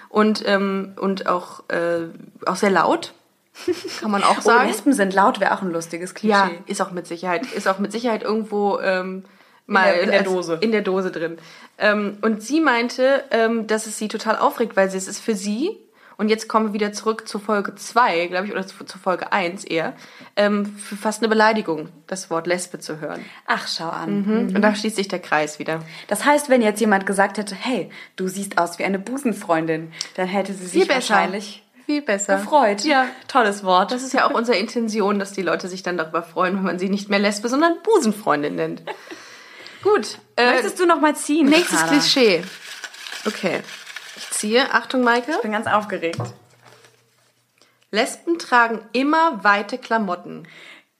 und, 0.09 0.43
ähm, 0.47 0.93
und 0.99 1.27
auch, 1.27 1.67
äh, 1.69 2.07
auch 2.45 2.55
sehr 2.55 2.71
laut. 2.71 3.13
Kann 4.01 4.11
man 4.11 4.23
auch 4.23 4.37
Oh, 4.39 4.41
sagen. 4.41 4.67
Lesben 4.67 4.93
sind 4.93 5.13
laut, 5.13 5.39
wäre 5.39 5.53
auch 5.53 5.61
ein 5.61 5.71
lustiges 5.71 6.13
Klischee. 6.13 6.33
Ja, 6.33 6.51
ist 6.65 6.81
auch 6.81 6.91
mit 6.91 7.07
Sicherheit, 7.07 7.45
ist 7.53 7.67
auch 7.67 7.79
mit 7.79 7.91
Sicherheit 7.91 8.23
irgendwo 8.23 8.79
ähm, 8.79 9.23
mal 9.67 9.93
der- 9.93 10.01
in 10.03 10.11
der 10.11 10.23
Dose. 10.23 10.57
in 10.61 10.71
der 10.71 10.81
Dose 10.81 11.11
drin. 11.11 11.37
Ähm, 11.77 12.17
und 12.21 12.41
sie 12.43 12.61
meinte, 12.61 13.23
ähm, 13.31 13.67
dass 13.67 13.85
es 13.87 13.97
sie 13.97 14.07
total 14.07 14.37
aufregt, 14.37 14.75
weil 14.75 14.89
sie 14.89 14.97
es 14.97 15.07
ist 15.07 15.19
für 15.19 15.35
sie. 15.35 15.77
Und 16.17 16.29
jetzt 16.29 16.47
kommen 16.47 16.67
wir 16.67 16.73
wieder 16.73 16.93
zurück 16.93 17.27
zur 17.27 17.41
Folge 17.41 17.75
2, 17.75 18.27
glaube 18.27 18.45
ich, 18.45 18.53
oder 18.53 18.65
zu, 18.65 18.85
zur 18.85 19.01
Folge 19.01 19.33
1 19.33 19.65
eher, 19.65 19.91
ähm, 20.37 20.65
für 20.77 20.95
fast 20.95 21.19
eine 21.21 21.27
Beleidigung, 21.27 21.89
das 22.07 22.29
Wort 22.29 22.47
Lesbe 22.47 22.79
zu 22.79 23.01
hören. 23.01 23.19
Ach, 23.47 23.67
schau 23.67 23.89
an. 23.89 24.51
Und 24.55 24.61
da 24.61 24.73
schließt 24.73 24.95
sich 24.95 25.09
der 25.09 25.19
Kreis 25.19 25.59
wieder. 25.59 25.81
Das 26.07 26.23
heißt, 26.23 26.47
wenn 26.49 26.61
jetzt 26.61 26.79
jemand 26.79 27.05
gesagt 27.05 27.37
hätte, 27.37 27.53
hey, 27.53 27.89
du 28.15 28.29
siehst 28.29 28.57
aus 28.57 28.79
wie 28.79 28.85
eine 28.85 28.97
Busenfreundin, 28.97 29.91
dann 30.15 30.27
hätte 30.27 30.53
sie 30.53 30.67
sich 30.67 30.87
wahrscheinlich 30.87 31.63
Viel 31.85 32.01
besser. 32.01 32.37
gefreut. 32.37 32.85
Ja. 32.85 33.07
Tolles 33.27 33.65
Wort. 33.65 33.91
Das 33.91 34.01
ist 34.01 34.13
ja 34.13 34.25
auch 34.25 34.33
unsere 34.33 34.57
Intention, 34.57 35.19
dass 35.19 35.33
die 35.33 35.41
Leute 35.41 35.67
sich 35.67 35.83
dann 35.83 35.97
darüber 35.97 36.23
freuen, 36.23 36.55
wenn 36.55 36.63
man 36.63 36.79
sie 36.79 36.87
nicht 36.87 37.09
mehr 37.09 37.19
Lesbe, 37.19 37.49
sondern 37.49 37.73
Busenfreundin 37.83 38.55
nennt. 38.55 38.83
Gut. 39.85 40.17
Äh, 40.35 40.51
Möchtest 40.53 40.79
du 40.79 40.85
noch 40.85 40.99
mal 40.99 41.15
ziehen? 41.15 41.47
Nächstes 41.47 41.73
Ricarda? 41.83 41.91
Klischee. 41.93 42.43
Okay. 43.25 43.61
Ich 44.17 44.29
ziehe. 44.31 44.73
Achtung, 44.73 45.03
Maike. 45.03 45.31
Ich 45.31 45.41
bin 45.41 45.51
ganz 45.51 45.67
aufgeregt. 45.67 46.19
Lesben 47.91 48.39
tragen 48.39 48.81
immer 48.93 49.43
weite 49.43 49.77
Klamotten. 49.77 50.47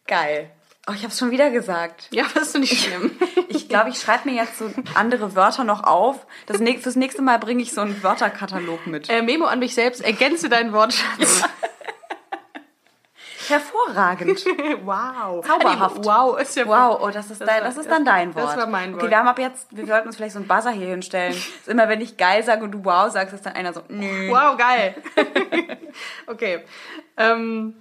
Geil. 0.07 0.51
Oh, 0.87 0.91
ich 0.93 0.99
habe 1.01 1.07
es 1.11 1.17
schon 1.17 1.31
wieder 1.31 1.49
gesagt. 1.49 2.07
Ja, 2.11 2.25
das 2.35 2.49
ist 2.49 2.57
nicht 2.59 2.79
schlimm. 2.85 3.11
Ich 3.49 3.67
glaube, 3.69 3.89
ich 3.89 3.99
schreibe 3.99 4.29
mir 4.29 4.35
jetzt 4.35 4.59
so 4.59 4.71
andere 4.93 5.35
Wörter 5.35 5.63
noch 5.63 5.83
auf. 5.83 6.27
Das 6.45 6.59
nächste, 6.59 6.83
fürs 6.83 6.95
nächste 6.95 7.23
Mal 7.23 7.39
bringe 7.39 7.63
ich 7.63 7.73
so 7.73 7.81
einen 7.81 8.03
Wörterkatalog 8.03 8.85
mit. 8.85 9.09
äh, 9.09 9.23
Memo 9.23 9.45
an 9.45 9.59
mich 9.59 9.73
selbst. 9.73 10.01
Ergänze 10.01 10.47
deinen 10.47 10.73
Wortschatz. 10.73 11.41
Hervorragend. 13.49 14.45
wow. 14.85 15.45
Zauberhaft. 15.45 16.05
Wow, 16.05 16.39
ist 16.39 16.55
ja 16.55 16.65
Wow, 16.67 16.99
oh, 17.01 17.09
das 17.09 17.29
ist, 17.31 17.41
Das 17.41 17.47
dein, 17.47 17.57
war- 17.61 17.67
das 17.67 17.77
ist 17.77 17.89
dann 17.89 18.05
dein 18.05 18.35
Wort. 18.35 18.45
das 18.45 18.57
war 18.57 18.67
mein 18.67 18.93
Wort. 18.93 19.01
Okay, 19.03 19.11
wir 19.11 19.17
haben 19.17 19.27
ab 19.27 19.39
jetzt, 19.39 19.67
wir 19.75 19.85
sollten 19.85 20.07
uns 20.07 20.15
vielleicht 20.15 20.33
so 20.33 20.39
einen 20.39 20.47
Buzzer 20.47 20.71
hier 20.71 20.87
hinstellen. 20.87 21.33
Ist 21.59 21.67
immer, 21.67 21.87
wenn 21.89 22.01
ich 22.01 22.17
geil 22.17 22.43
sage 22.43 22.63
und 22.63 22.71
du 22.71 22.83
wow 22.85 23.09
sagst, 23.11 23.33
ist 23.33 23.45
dann 23.45 23.53
einer 23.53 23.73
so, 23.73 23.81
nö. 23.89 24.29
Wow, 24.29 24.57
geil. 24.57 24.95
okay. 26.27 26.63
Ähm, 27.17 27.75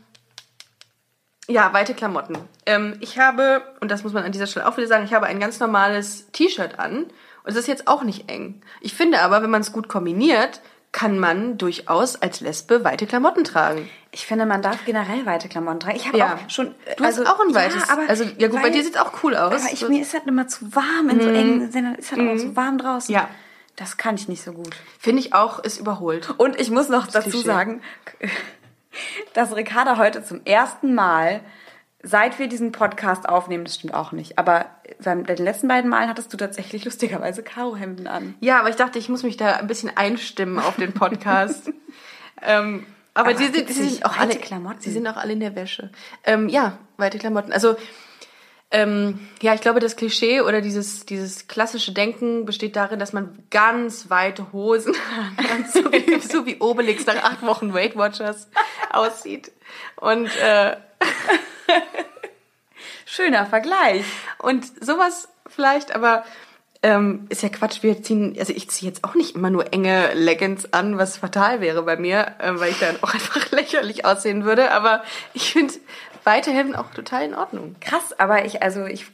ja, 1.48 1.72
weite 1.72 1.94
Klamotten. 1.94 2.38
Ähm, 2.66 2.96
ich 3.00 3.18
habe, 3.18 3.62
und 3.80 3.90
das 3.90 4.02
muss 4.02 4.12
man 4.12 4.24
an 4.24 4.32
dieser 4.32 4.46
Stelle 4.46 4.66
auch 4.66 4.76
wieder 4.76 4.86
sagen, 4.86 5.04
ich 5.04 5.12
habe 5.12 5.26
ein 5.26 5.40
ganz 5.40 5.60
normales 5.60 6.30
T-Shirt 6.32 6.78
an. 6.78 7.04
Und 7.44 7.50
es 7.50 7.56
ist 7.56 7.68
jetzt 7.68 7.86
auch 7.88 8.02
nicht 8.02 8.30
eng. 8.30 8.62
Ich 8.80 8.94
finde 8.94 9.20
aber, 9.20 9.42
wenn 9.42 9.50
man 9.50 9.60
es 9.60 9.72
gut 9.72 9.88
kombiniert, 9.88 10.62
kann 10.94 11.18
man 11.18 11.58
durchaus 11.58 12.14
als 12.22 12.40
Lesbe 12.40 12.84
weite 12.84 13.06
Klamotten 13.06 13.42
tragen. 13.42 13.90
Ich 14.12 14.26
finde, 14.26 14.46
man 14.46 14.62
darf 14.62 14.84
generell 14.84 15.26
weite 15.26 15.48
Klamotten 15.48 15.80
tragen. 15.80 15.96
Ich 15.96 16.06
habe 16.06 16.16
Ja. 16.18 16.36
auch 16.36 16.48
schon. 16.50 16.72
Du 16.96 17.02
hast 17.04 17.18
auch 17.26 17.40
ein 17.40 17.52
weites. 17.52 17.82
Ja, 17.88 17.92
aber 17.94 18.08
also, 18.08 18.22
ja 18.38 18.46
gut, 18.46 18.58
bei 18.58 18.66
weil- 18.66 18.70
dir 18.70 18.84
sieht's 18.84 18.96
auch 18.96 19.10
cool 19.24 19.34
aus. 19.34 19.52
Aber 19.64 19.72
ich, 19.72 19.88
mir 19.88 20.00
ist 20.02 20.14
halt 20.14 20.28
immer 20.28 20.46
zu 20.46 20.72
warm 20.72 21.10
in 21.10 21.20
so 21.20 21.28
engen 21.28 21.72
Sinne. 21.72 21.96
Ist 21.96 22.12
halt 22.12 22.20
auch 22.30 22.38
so 22.38 22.54
warm 22.54 22.78
draußen. 22.78 23.12
Ja. 23.12 23.28
Das 23.74 23.96
kann 23.96 24.14
ich 24.14 24.28
nicht 24.28 24.44
so 24.44 24.52
gut. 24.52 24.70
Finde 25.00 25.18
ich 25.20 25.34
auch, 25.34 25.58
ist 25.58 25.78
überholt. 25.80 26.32
Und 26.38 26.60
ich 26.60 26.70
muss 26.70 26.88
noch 26.88 27.08
dazu 27.08 27.38
sagen, 27.38 27.82
dass 29.34 29.54
Ricarda 29.56 29.96
heute 29.98 30.22
zum 30.24 30.42
ersten 30.44 30.94
Mal, 30.94 31.40
seit 32.04 32.38
wir 32.38 32.46
diesen 32.48 32.70
Podcast 32.70 33.28
aufnehmen, 33.28 33.64
das 33.64 33.76
stimmt 33.76 33.94
auch 33.94 34.12
nicht, 34.12 34.38
aber 34.38 34.66
beim 35.02 35.24
den 35.24 35.38
letzten 35.38 35.68
beiden 35.68 35.90
Malen 35.90 36.08
hattest 36.08 36.32
du 36.32 36.36
tatsächlich 36.36 36.84
lustigerweise 36.84 37.42
Karohemden 37.42 38.06
an. 38.06 38.34
Ja, 38.40 38.60
aber 38.60 38.68
ich 38.68 38.76
dachte, 38.76 38.98
ich 38.98 39.08
muss 39.08 39.22
mich 39.22 39.36
da 39.36 39.54
ein 39.56 39.66
bisschen 39.66 39.96
einstimmen 39.96 40.58
auf 40.58 40.76
den 40.76 40.92
Podcast. 40.92 41.72
ähm, 42.42 42.86
aber, 43.14 43.30
Aber 43.30 43.38
die, 43.38 43.46
sind, 43.46 43.68
die 43.68 43.72
sind 43.72 44.04
auch 44.04 44.18
weite 44.18 44.20
alle 44.20 44.36
Klamotten. 44.36 44.80
Sie 44.80 44.90
sind 44.90 45.06
auch 45.06 45.16
alle 45.16 45.32
in 45.32 45.40
der 45.40 45.54
Wäsche. 45.54 45.90
Ähm, 46.24 46.48
ja, 46.48 46.78
weite 46.96 47.18
Klamotten. 47.18 47.52
Also 47.52 47.76
ähm, 48.70 49.20
ja, 49.40 49.54
ich 49.54 49.60
glaube, 49.60 49.78
das 49.78 49.94
Klischee 49.94 50.40
oder 50.40 50.60
dieses 50.60 51.06
dieses 51.06 51.46
klassische 51.46 51.92
Denken 51.92 52.44
besteht 52.44 52.74
darin, 52.74 52.98
dass 52.98 53.12
man 53.12 53.38
ganz 53.50 54.10
weite 54.10 54.52
Hosen, 54.52 54.96
hat, 55.36 55.70
so, 55.72 55.92
wie, 55.92 56.20
so 56.28 56.44
wie 56.44 56.58
Obelix 56.58 57.06
nach 57.06 57.22
acht 57.22 57.42
Wochen 57.42 57.72
Weight 57.72 57.96
Watchers 57.96 58.48
aussieht. 58.90 59.52
Und 59.96 60.26
äh, 60.42 60.76
Schöner 63.06 63.46
Vergleich. 63.46 64.04
Und 64.38 64.64
sowas 64.84 65.28
vielleicht, 65.46 65.94
aber 65.94 66.24
ähm, 66.82 67.26
ist 67.30 67.42
ja 67.42 67.48
Quatsch. 67.48 67.82
Wir 67.82 68.02
ziehen, 68.02 68.36
also 68.38 68.52
ich 68.52 68.68
ziehe 68.68 68.90
jetzt 68.90 69.04
auch 69.04 69.14
nicht 69.14 69.34
immer 69.34 69.50
nur 69.50 69.72
enge 69.72 70.12
Leggings 70.14 70.72
an, 70.72 70.98
was 70.98 71.16
fatal 71.16 71.60
wäre 71.60 71.82
bei 71.82 71.96
mir, 71.96 72.34
äh, 72.38 72.52
weil 72.56 72.70
ich 72.70 72.78
dann 72.78 73.02
auch 73.02 73.14
einfach 73.14 73.50
lächerlich 73.50 74.04
aussehen 74.04 74.44
würde. 74.44 74.70
Aber 74.72 75.02
ich 75.32 75.52
finde 75.52 75.74
weite 76.24 76.50
Hemden 76.50 76.76
auch 76.76 76.90
total 76.90 77.24
in 77.24 77.34
Ordnung. 77.34 77.76
Krass, 77.80 78.18
aber 78.18 78.44
ich, 78.44 78.62
also 78.62 78.84
ich, 78.84 79.06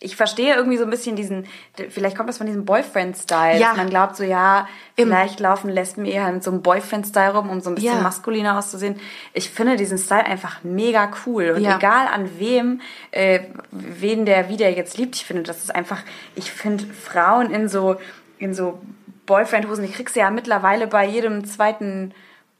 ich 0.00 0.14
verstehe 0.16 0.54
irgendwie 0.54 0.76
so 0.76 0.84
ein 0.84 0.90
bisschen 0.90 1.16
diesen, 1.16 1.46
vielleicht 1.88 2.16
kommt 2.16 2.28
das 2.28 2.38
von 2.38 2.46
diesem 2.46 2.64
Boyfriend-Style. 2.64 3.58
Ja. 3.58 3.74
Man 3.74 3.88
glaubt 3.88 4.16
so, 4.16 4.24
ja, 4.24 4.68
vielleicht 4.94 5.40
laufen 5.40 5.70
Lesben 5.70 6.04
eher 6.04 6.30
mit 6.30 6.44
so 6.44 6.50
einem 6.50 6.62
Boyfriend-Style 6.62 7.32
rum, 7.34 7.48
um 7.48 7.60
so 7.60 7.70
ein 7.70 7.76
bisschen 7.76 7.94
Ja. 7.96 8.02
maskuliner 8.02 8.58
auszusehen. 8.58 9.00
Ich 9.32 9.48
finde 9.50 9.76
diesen 9.76 9.96
Style 9.98 10.24
einfach 10.26 10.62
mega 10.64 11.10
cool. 11.24 11.54
Und 11.56 11.62
Ja. 11.62 11.76
egal 11.78 12.08
an 12.08 12.28
wem, 12.38 12.80
äh, 13.10 13.40
wen 13.70 14.26
der, 14.26 14.48
wie 14.48 14.56
der 14.58 14.72
jetzt 14.72 14.98
liebt, 14.98 15.16
ich 15.16 15.24
finde, 15.24 15.44
das 15.44 15.58
ist 15.62 15.74
einfach, 15.74 16.02
ich 16.34 16.52
finde 16.52 16.84
Frauen 16.86 17.50
in 17.50 17.68
so, 17.68 17.96
in 18.38 18.52
so 18.54 18.78
Boyfriend-Hosen, 19.24 19.86
die 19.86 19.92
kriegst 19.92 20.14
du 20.14 20.20
ja 20.20 20.30
mittlerweile 20.30 20.86
bei 20.86 21.06
jedem 21.06 21.44
zweiten 21.46 22.12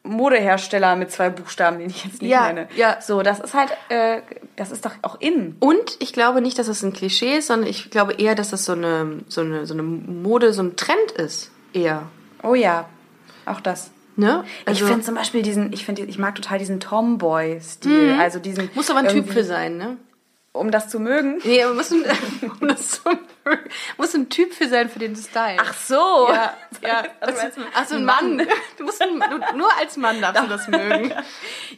Modehersteller 0.09 0.97
mit 0.97 1.11
zwei 1.11 1.31
Buchstaben, 1.31 1.79
den 1.79 1.91
ich 1.91 2.05
jetzt 2.05 2.23
nicht 2.23 2.31
Ja, 2.31 2.47
nenne. 2.47 2.69
ja. 2.77 2.99
So, 3.01 3.23
das 3.23 3.41
ist 3.41 3.55
halt, 3.55 3.71
äh, 3.89 4.23
das 4.57 4.71
ist 4.71 4.85
doch 4.85 4.93
auch 5.03 5.21
in. 5.21 5.57
Und 5.61 5.97
ich 6.01 6.13
glaube 6.13 6.41
nicht, 6.41 6.59
dass 6.59 6.69
es 6.69 6.83
ein 6.83 6.93
Klischee 6.93 7.39
ist, 7.39 7.49
sondern 7.49 7.69
ich 7.69 7.91
glaube 7.91 8.15
eher, 8.15 8.35
dass 8.35 8.51
das 8.51 8.65
so 8.65 8.73
eine, 8.73 9.21
so 9.29 9.41
eine, 9.41 9.67
so 9.67 9.75
eine 9.75 9.83
Mode, 9.83 10.53
so 10.53 10.63
ein 10.63 10.77
Trend 10.77 11.13
ist. 11.17 11.51
Eher. 11.73 12.03
Oh 12.43 12.55
ja, 12.55 12.89
auch 13.45 13.61
das. 13.61 13.91
Ne? 14.19 14.45
ich 14.71 14.83
finde 14.83 15.03
zum 15.03 15.15
Beispiel 15.15 15.43
diesen, 15.43 15.75
ich 15.75 15.85
finde, 15.85 16.03
ich 16.03 16.19
mag 16.19 16.35
total 16.35 16.59
diesen 16.59 16.81
Tomboy-Stil. 16.81 18.17
Also 18.19 18.39
diesen. 18.39 18.71
muss 18.75 18.89
aber 18.91 19.01
ein 19.01 19.09
Typ 19.09 19.29
für 19.31 19.45
sein, 19.45 19.77
ne? 19.77 19.99
um 20.53 20.71
das 20.71 20.89
zu 20.89 20.99
mögen. 20.99 21.39
Nee, 21.45 21.63
aber 21.63 21.75
muss 21.75 21.93
ein, 21.93 22.03
um 22.61 22.69
das 22.69 22.89
zu 22.93 23.01
mögen, 23.05 23.21
muss 23.97 24.15
ein 24.15 24.29
Typ 24.29 24.53
für 24.55 24.69
sein 24.69 24.89
für 24.89 24.99
den 24.99 25.17
Style. 25.17 25.57
Ach 25.61 25.75
so. 25.75 26.29
ja, 26.33 26.55
ja. 26.83 27.03
Also, 27.21 27.41
meinst 27.43 27.57
du, 27.57 27.61
Ach 27.75 27.87
so, 27.87 27.95
ein 27.97 28.05
Mann. 28.05 28.47
Du 28.79 28.85
musst 28.85 29.01
ein, 29.03 29.09
du, 29.19 29.57
nur 29.57 29.69
als 29.79 29.97
Mann 29.97 30.21
darfst 30.21 30.43
du 30.43 30.47
das 30.49 30.69
mögen. 30.69 31.13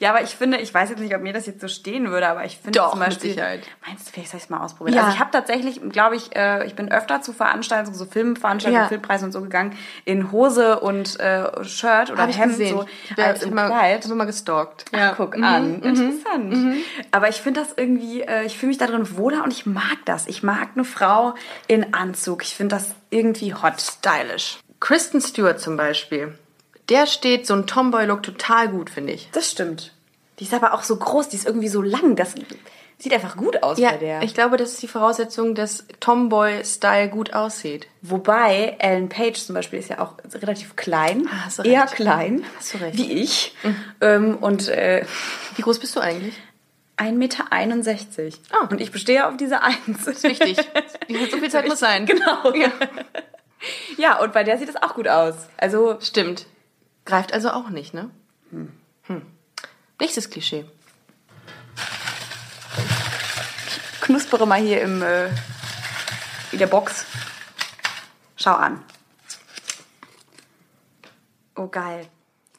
Ja, 0.00 0.10
aber 0.10 0.22
ich 0.22 0.30
finde, 0.30 0.58
ich 0.58 0.72
weiß 0.72 0.90
jetzt 0.90 1.00
nicht, 1.00 1.14
ob 1.14 1.22
mir 1.22 1.32
das 1.32 1.46
jetzt 1.46 1.60
so 1.60 1.68
stehen 1.68 2.10
würde, 2.10 2.28
aber 2.28 2.44
ich 2.44 2.56
finde 2.58 2.78
Doch, 2.78 2.90
zum 2.90 3.00
mit 3.00 3.08
Beispiel. 3.08 3.30
Sicherheit. 3.30 3.62
Meinst 3.86 4.08
du, 4.08 4.12
vielleicht 4.12 4.30
soll 4.30 4.38
ich 4.38 4.44
es 4.44 4.50
mal 4.50 4.60
ausprobieren? 4.60 4.96
Ja. 4.96 5.02
Also 5.04 5.14
ich 5.14 5.20
habe 5.20 5.30
tatsächlich, 5.30 5.80
glaube 5.90 6.16
ich, 6.16 6.34
äh, 6.36 6.66
ich 6.66 6.74
bin 6.74 6.90
öfter 6.90 7.20
zu 7.22 7.32
Veranstaltungen, 7.32 7.96
so 7.96 8.04
Filmveranstaltungen, 8.06 8.82
Ja. 8.84 8.88
Filmpreisen 8.88 9.26
und 9.26 9.32
so 9.32 9.40
gegangen, 9.40 9.76
in 10.04 10.32
Hose 10.32 10.80
und 10.80 11.18
äh, 11.20 11.64
Shirt 11.64 12.10
oder 12.10 12.22
Hab 12.22 12.30
ich 12.30 12.38
Hemd 12.38 12.56
so 12.56 12.86
Ich 13.10 13.18
als 13.22 13.42
ich 13.42 13.48
im 13.48 13.54
mal, 13.54 13.68
Kleid. 13.68 14.04
hab 14.04 14.14
mal 14.14 14.24
gestalkt. 14.24 14.84
Ach, 14.92 15.14
guck 15.16 15.36
an. 15.36 15.82
Interessant. 15.82 16.76
Aber 17.10 17.28
ich 17.28 17.36
finde 17.36 17.60
das 17.60 17.74
irgendwie, 17.76 18.22
äh, 18.22 18.44
ich 18.44 18.56
fühle 18.58 18.68
mich 18.68 18.78
da 18.78 18.86
drin 18.86 19.16
wohler 19.16 19.44
und 19.44 19.52
ich 19.52 19.66
mag 19.66 19.98
das. 20.04 20.26
Ich 20.26 20.42
mag 20.42 20.68
eine 20.74 20.84
Frau 20.84 21.34
in 21.66 21.94
Anzug. 21.94 22.42
Ich 22.42 22.54
finde 22.54 22.76
das 22.76 22.94
irgendwie 23.10 23.54
hot. 23.54 23.80
Stylisch. 23.80 24.58
Kristen 24.80 25.20
Stewart 25.20 25.60
zum 25.60 25.76
Beispiel. 25.76 26.38
Der 26.88 27.06
steht 27.06 27.46
so 27.46 27.54
ein 27.54 27.66
Tomboy-Look 27.66 28.22
total 28.22 28.68
gut, 28.68 28.90
finde 28.90 29.12
ich. 29.12 29.28
Das 29.32 29.50
stimmt. 29.50 29.92
Die 30.38 30.44
ist 30.44 30.54
aber 30.54 30.72
auch 30.72 30.82
so 30.84 30.96
groß, 30.96 31.28
die 31.30 31.36
ist 31.36 31.46
irgendwie 31.46 31.68
so 31.68 31.82
lang. 31.82 32.14
Das 32.16 32.34
sieht 32.96 33.12
einfach 33.12 33.36
gut 33.36 33.62
aus 33.62 33.78
Ja, 33.78 33.90
bei 33.90 33.96
der. 33.98 34.22
ich 34.22 34.34
glaube, 34.34 34.56
das 34.56 34.70
ist 34.72 34.82
die 34.82 34.88
Voraussetzung, 34.88 35.54
dass 35.54 35.84
Tomboy-Style 36.00 37.08
gut 37.10 37.32
aussieht. 37.34 37.86
Wobei 38.02 38.76
Ellen 38.78 39.08
Page 39.08 39.36
zum 39.38 39.54
Beispiel 39.54 39.78
ist 39.78 39.90
ja 39.90 39.98
auch 40.00 40.14
relativ 40.34 40.76
klein, 40.76 41.28
Ah, 41.30 41.44
hast 41.46 41.58
du 41.58 41.62
eher 41.64 41.82
recht. 41.82 41.94
klein, 41.94 42.44
Hast 42.56 42.74
du 42.74 42.78
recht. 42.78 42.96
wie 42.96 43.12
ich. 43.20 43.54
Ähm, 44.00 44.36
und 44.38 44.68
äh, 44.68 45.04
Wie 45.56 45.62
groß 45.62 45.78
bist 45.80 45.94
du 45.96 46.00
eigentlich? 46.00 46.34
1,61 46.98 47.12
Meter. 47.12 47.44
Ah. 48.50 48.66
Und 48.70 48.80
ich 48.80 48.90
bestehe 48.90 49.26
auf 49.26 49.36
diese 49.36 49.62
Eins. 49.62 50.06
Ist 50.06 50.24
wichtig. 50.24 50.58
so 51.30 51.38
viel 51.38 51.50
Zeit 51.50 51.68
muss 51.68 51.80
sein. 51.80 52.06
Genau. 52.06 52.52
Ja. 52.54 52.72
Ja, 53.96 54.18
und 54.20 54.32
bei 54.32 54.44
der 54.44 54.58
sieht 54.58 54.68
es 54.68 54.76
auch 54.76 54.94
gut 54.94 55.08
aus. 55.08 55.34
Also 55.56 55.98
Stimmt. 56.00 56.46
Greift 57.04 57.32
also 57.32 57.50
auch 57.50 57.70
nicht, 57.70 57.94
ne? 57.94 58.10
Hm. 58.50 58.72
Nächstes 59.98 60.30
Klischee. 60.30 60.64
knuspere 64.08 64.46
mal 64.46 64.60
hier 64.60 64.80
im 64.80 65.02
äh, 65.02 65.28
in 66.50 66.58
der 66.58 66.66
Box. 66.66 67.04
Schau 68.36 68.54
an. 68.54 68.82
Oh 71.56 71.66
geil. 71.68 72.08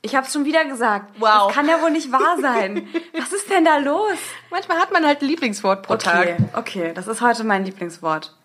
Ich 0.01 0.15
hab's 0.15 0.31
schon 0.33 0.45
wieder 0.45 0.63
gesagt. 0.65 1.19
Wow. 1.19 1.47
Das 1.47 1.55
kann 1.55 1.67
ja 1.67 1.81
wohl 1.81 1.91
nicht 1.91 2.11
wahr 2.11 2.37
sein. 2.41 2.87
Was 3.17 3.33
ist 3.33 3.49
denn 3.49 3.65
da 3.65 3.77
los? 3.77 4.17
Manchmal 4.49 4.79
hat 4.79 4.91
man 4.93 5.05
halt 5.05 5.21
ein 5.21 5.27
Lieblingswort 5.27 5.83
pro 5.83 5.95
Okay, 5.95 6.37
Tag. 6.37 6.57
okay, 6.57 6.91
das 6.93 7.07
ist 7.07 7.21
heute 7.21 7.43
mein 7.43 7.65
Lieblingswort. 7.65 8.35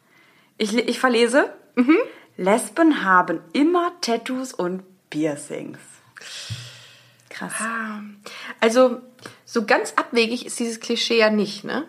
Ich, 0.58 0.74
ich 0.76 0.98
verlese. 0.98 1.52
Lesben 2.36 3.04
haben 3.04 3.40
immer 3.52 3.92
Tattoos 4.00 4.52
und 4.52 4.82
Piercings. 5.10 5.78
Krass. 7.30 7.52
Also, 8.60 9.00
so 9.44 9.64
ganz 9.64 9.92
abwegig 9.96 10.46
ist 10.46 10.58
dieses 10.58 10.80
Klischee 10.80 11.18
ja 11.18 11.30
nicht, 11.30 11.64
ne? 11.64 11.84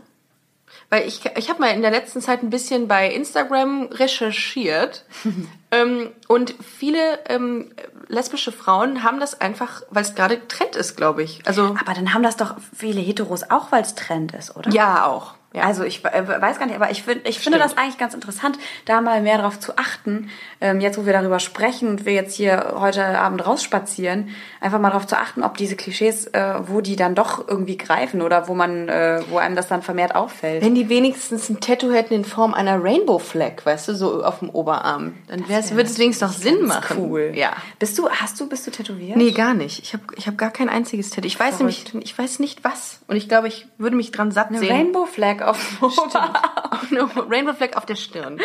Weil 0.90 1.08
ich, 1.08 1.22
ich 1.38 1.50
habe 1.50 1.60
mal 1.60 1.72
in 1.72 1.82
der 1.82 1.92
letzten 1.92 2.22
Zeit 2.22 2.44
ein 2.44 2.50
bisschen 2.50 2.88
bei 2.88 3.12
Instagram 3.12 3.88
recherchiert. 3.92 5.06
ähm, 5.72 6.12
und 6.28 6.56
viele 6.62 7.20
ähm, 7.28 7.72
lesbische 8.08 8.52
Frauen 8.52 9.04
haben 9.04 9.20
das 9.20 9.42
einfach, 9.42 9.82
weil 9.90 10.04
es 10.04 10.16
gerade 10.16 10.48
Trend 10.48 10.76
ist, 10.76 10.96
glaube 10.96 11.24
ich. 11.24 11.42
Also, 11.46 11.76
Aber 11.80 11.94
dann 11.94 12.14
haben 12.14 12.24
das 12.24 12.38
doch 12.38 12.56
viele 12.76 13.02
Heteros 13.02 13.50
auch, 13.50 13.72
weil 13.72 13.82
es 13.82 13.96
Trend 13.96 14.34
ist, 14.34 14.56
oder? 14.56 14.72
ja, 14.72 15.06
auch. 15.06 15.36
Ja. 15.56 15.64
Also 15.64 15.84
ich 15.84 16.04
äh, 16.04 16.28
weiß 16.28 16.60
gar 16.60 16.66
nicht, 16.66 16.76
aber 16.76 16.92
ich, 16.92 17.04
find, 17.04 17.28
ich 17.28 17.40
finde 17.40 17.60
das 17.60 17.78
eigentlich 17.78 17.98
ganz 17.98 18.14
interessant, 18.14 18.60
da 18.84 19.00
mal 19.00 19.22
mehr 19.22 19.38
darauf 19.38 19.60
zu 19.60 19.78
achten, 19.78 20.30
ähm, 20.60 20.82
jetzt 20.82 20.98
wo 20.98 21.06
wir 21.06 21.14
darüber 21.14 21.40
sprechen 21.40 21.88
und 21.88 22.06
wir 22.06 22.14
jetzt 22.14 22.36
hier 22.36 22.76
heute 22.78 23.06
Abend 23.06 23.46
rausspazieren, 23.46 24.30
einfach 24.60 24.80
mal 24.80 24.90
darauf 24.90 25.08
zu 25.08 25.18
achten, 25.18 25.44
ob 25.44 25.56
diese 25.56 25.78
Klischees, 25.78 26.28
äh, 26.28 26.56
wo 26.68 26.82
die 26.82 26.98
dann 26.98 27.16
doch 27.16 27.48
irgendwie 27.48 27.78
greifen 27.78 28.22
oder 28.22 28.50
wo 28.50 28.54
man, 28.54 28.90
äh, 28.90 29.22
wo 29.30 29.38
einem 29.38 29.56
das 29.56 29.70
dann 29.70 29.82
vermehrt 29.82 30.14
auffällt. 30.14 30.62
Wenn 30.62 30.76
die 30.76 30.90
wenigstens 30.90 31.50
ein 31.50 31.62
Tattoo 31.62 31.92
hätten 31.92 32.14
in 32.14 32.26
Form 32.26 32.54
einer 32.54 32.84
Rainbow 32.84 33.20
Flag, 33.20 33.66
weißt 33.66 33.88
du, 33.88 33.96
so 33.96 34.24
auf 34.24 34.40
dem 34.40 34.50
Oberarm, 34.50 35.14
dann 35.28 35.48
wär's, 35.48 35.72
würde 35.72 35.90
es 35.90 35.98
wenigstens 35.98 36.30
noch 36.30 36.38
Sinn 36.38 36.66
machen. 36.66 36.98
Cool. 37.00 37.32
Ja. 37.36 37.54
Bist 37.80 37.98
du, 37.98 38.10
hast 38.10 38.40
du, 38.40 38.50
bist 38.50 38.68
du 38.68 38.72
tätowiert? 38.72 39.16
Nee, 39.16 39.32
gar 39.32 39.54
nicht. 39.54 39.80
Ich 39.80 39.94
habe 39.94 40.04
ich 40.18 40.28
hab 40.28 40.38
gar 40.38 40.52
kein 40.52 40.68
einziges 40.68 41.12
Tattoo. 41.12 41.28
Ich 41.28 41.40
weiß 41.40 41.58
Verrückt. 41.58 41.94
nämlich, 41.94 42.12
ich 42.12 42.18
weiß 42.18 42.40
nicht 42.40 42.64
was. 42.64 43.00
Und 43.08 43.16
ich 43.16 43.30
glaube, 43.30 43.48
ich 43.48 43.68
würde 43.78 43.96
mich 43.96 44.12
dran 44.12 44.32
satt 44.32 44.50
Eine 44.50 44.60
sehen. 44.60 44.72
Rainbow 44.72 45.06
Flag 45.06 45.45
auf 45.48 45.78
dem 45.80 45.88
Oberarm. 45.88 47.30
Rainbow 47.30 47.54
Flag 47.54 47.76
auf 47.76 47.86
der 47.86 47.96
Stirn. 47.96 48.40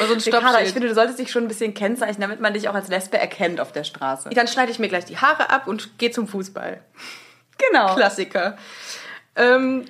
Also 0.00 0.14
ein 0.14 0.20
Ricarda, 0.24 0.60
ich 0.60 0.72
finde, 0.72 0.88
du 0.88 0.94
solltest 0.94 1.18
dich 1.18 1.30
schon 1.30 1.44
ein 1.44 1.48
bisschen 1.48 1.74
kennzeichnen, 1.74 2.20
damit 2.20 2.40
man 2.40 2.52
dich 2.54 2.68
auch 2.68 2.74
als 2.74 2.88
Lesbe 2.88 3.18
erkennt 3.18 3.60
auf 3.60 3.72
der 3.72 3.84
Straße. 3.84 4.30
Dann 4.30 4.48
schneide 4.48 4.72
ich 4.72 4.78
mir 4.78 4.88
gleich 4.88 5.04
die 5.04 5.18
Haare 5.18 5.50
ab 5.50 5.66
und 5.66 5.98
gehe 5.98 6.10
zum 6.10 6.26
Fußball. 6.28 6.80
Genau. 7.58 7.94
Klassiker. 7.94 8.56
Ähm, 9.36 9.84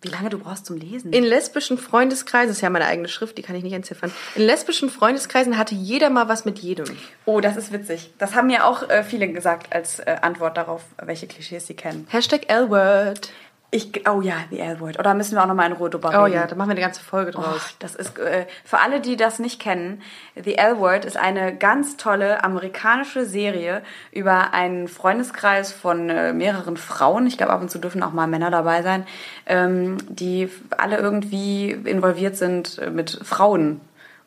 Wie 0.00 0.08
lange 0.08 0.30
du 0.30 0.38
brauchst 0.38 0.66
zum 0.66 0.76
Lesen? 0.76 1.12
in 1.12 1.22
lesbischen 1.24 1.78
Freundeskreisen, 1.78 2.48
das 2.48 2.56
ist 2.58 2.62
ja 2.62 2.70
meine 2.70 2.86
eigene 2.86 3.08
Schrift, 3.08 3.38
die 3.38 3.42
kann 3.42 3.54
ich 3.56 3.62
nicht 3.62 3.72
entziffern. 3.72 4.10
In 4.34 4.42
lesbischen 4.42 4.90
Freundeskreisen 4.90 5.58
hatte 5.58 5.74
jeder 5.74 6.10
mal 6.10 6.28
was 6.28 6.44
mit 6.44 6.58
jedem. 6.58 6.96
Oh, 7.24 7.40
das 7.40 7.56
ist 7.56 7.72
witzig. 7.72 8.12
Das 8.18 8.34
haben 8.34 8.46
mir 8.48 8.66
auch 8.66 8.88
äh, 8.88 9.04
viele 9.04 9.28
gesagt 9.28 9.72
als 9.72 9.98
äh, 10.00 10.16
Antwort 10.22 10.56
darauf, 10.56 10.82
welche 11.02 11.26
Klischees 11.26 11.66
sie 11.66 11.74
kennen. 11.74 12.06
Hashtag 12.10 12.48
L-Word. 12.48 13.30
Ich, 13.74 14.06
oh 14.06 14.20
ja, 14.20 14.34
die 14.50 14.60
L-Word. 14.60 14.98
Oder 14.98 15.14
müssen 15.14 15.34
wir 15.34 15.42
auch 15.42 15.46
nochmal 15.46 15.66
in 15.70 15.72
Ruhe 15.72 15.88
drüber 15.88 16.10
Oh 16.14 16.24
reden? 16.24 16.34
ja, 16.34 16.46
da 16.46 16.54
machen 16.54 16.68
wir 16.68 16.72
eine 16.72 16.82
ganze 16.82 17.02
Folge 17.02 17.32
Oh, 17.34 17.40
draus. 17.40 17.74
das 17.78 17.94
ist 17.94 18.18
äh, 18.18 18.44
für 18.66 18.80
alle, 18.80 19.00
die 19.00 19.16
das 19.16 19.38
nicht 19.38 19.58
kennen, 19.62 20.02
The 20.36 20.58
L-Word 20.58 21.06
ist 21.06 21.16
eine 21.16 21.56
ganz 21.56 21.96
tolle 21.96 22.44
amerikanische 22.44 23.24
Serie 23.24 23.82
über 24.10 24.52
einen 24.52 24.88
Freundeskreis 24.88 25.72
von 25.72 26.10
äh, 26.10 26.34
mehreren 26.34 26.76
Frauen. 26.76 27.26
Ich 27.26 27.38
glaube, 27.38 27.54
ab 27.54 27.62
und 27.62 27.70
zu 27.70 27.78
dürfen 27.78 28.02
auch 28.02 28.12
mal 28.12 28.26
Männer 28.26 28.50
dabei 28.50 28.82
sein, 28.82 29.06
ähm, 29.46 29.96
die 30.06 30.50
alle 30.76 30.98
irgendwie 30.98 31.70
involviert 31.70 32.36
sind 32.36 32.76
äh, 32.78 32.90
mit 32.90 33.20
Frauen 33.24 33.80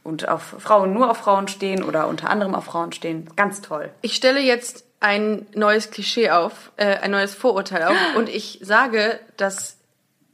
und 0.03 0.27
auf 0.27 0.55
Frauen 0.57 0.91
nur 0.91 1.11
auf 1.11 1.17
Frauen 1.17 1.47
stehen 1.47 1.83
oder 1.83 2.07
unter 2.07 2.31
anderem 2.31 2.55
auf 2.55 2.65
Frauen 2.65 2.93
stehen. 2.93 3.29
Ganz 3.35 3.61
toll. 3.61 3.91
Ich 4.01 4.15
stelle 4.15 4.39
jetzt 4.39 4.85
ein 5.05 5.45
neues 5.53 5.91
Klischee 5.91 6.31
auf, 6.31 6.71
äh, 6.77 6.97
ein 6.97 7.11
neues 7.11 7.35
Vorurteil 7.35 7.83
auf 7.83 7.95
und 8.17 8.27
ich 8.27 8.59
sage, 8.63 9.19
dass 9.37 9.77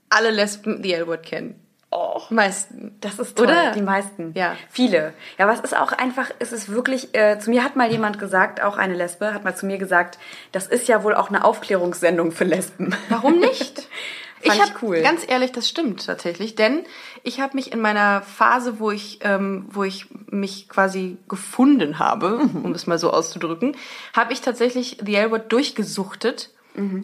alle 0.09 0.31
Lesben 0.31 0.81
die 0.81 0.93
L-Word 0.93 1.23
kennen. 1.23 1.57
Oh. 1.93 2.21
Meisten. 2.29 2.95
Das 3.01 3.19
ist 3.19 3.37
toll. 3.37 3.47
Oder? 3.47 3.73
Die 3.73 3.81
meisten. 3.81 4.31
Ja. 4.33 4.55
Viele. 4.69 5.13
Ja, 5.37 5.43
aber 5.43 5.53
es 5.53 5.59
ist 5.59 5.75
auch 5.75 5.91
einfach, 5.91 6.31
es 6.39 6.53
ist 6.53 6.69
wirklich, 6.69 7.13
äh, 7.13 7.37
zu 7.37 7.49
mir 7.49 7.65
hat 7.65 7.75
mal 7.75 7.91
jemand 7.91 8.17
gesagt, 8.17 8.63
auch 8.63 8.77
eine 8.77 8.93
Lesbe, 8.93 9.33
hat 9.33 9.43
mal 9.43 9.55
zu 9.57 9.65
mir 9.65 9.77
gesagt, 9.77 10.17
das 10.53 10.67
ist 10.67 10.87
ja 10.87 11.03
wohl 11.03 11.15
auch 11.15 11.27
eine 11.27 11.43
Aufklärungssendung 11.43 12.31
für 12.31 12.45
Lesben. 12.45 12.95
Warum 13.09 13.39
nicht? 13.39 13.89
Fand 14.43 14.55
ich 14.59 14.63
ich 14.63 14.73
hab, 14.73 14.81
cool. 14.83 15.01
Ganz 15.01 15.23
ehrlich, 15.27 15.51
das 15.51 15.67
stimmt 15.69 16.05
tatsächlich, 16.05 16.55
denn 16.55 16.83
ich 17.23 17.39
habe 17.39 17.55
mich 17.55 17.71
in 17.71 17.79
meiner 17.81 18.21
Phase, 18.21 18.79
wo 18.79 18.91
ich, 18.91 19.19
ähm, 19.23 19.65
wo 19.69 19.83
ich 19.83 20.07
mich 20.29 20.67
quasi 20.69 21.17
gefunden 21.27 21.99
habe, 21.99 22.37
um 22.63 22.71
es 22.73 22.87
mal 22.87 22.97
so 22.97 23.11
auszudrücken, 23.11 23.75
habe 24.15 24.33
ich 24.33 24.41
tatsächlich 24.41 24.97
The 25.05 25.15
L-Word 25.15 25.51
durchgesuchtet 25.51 26.49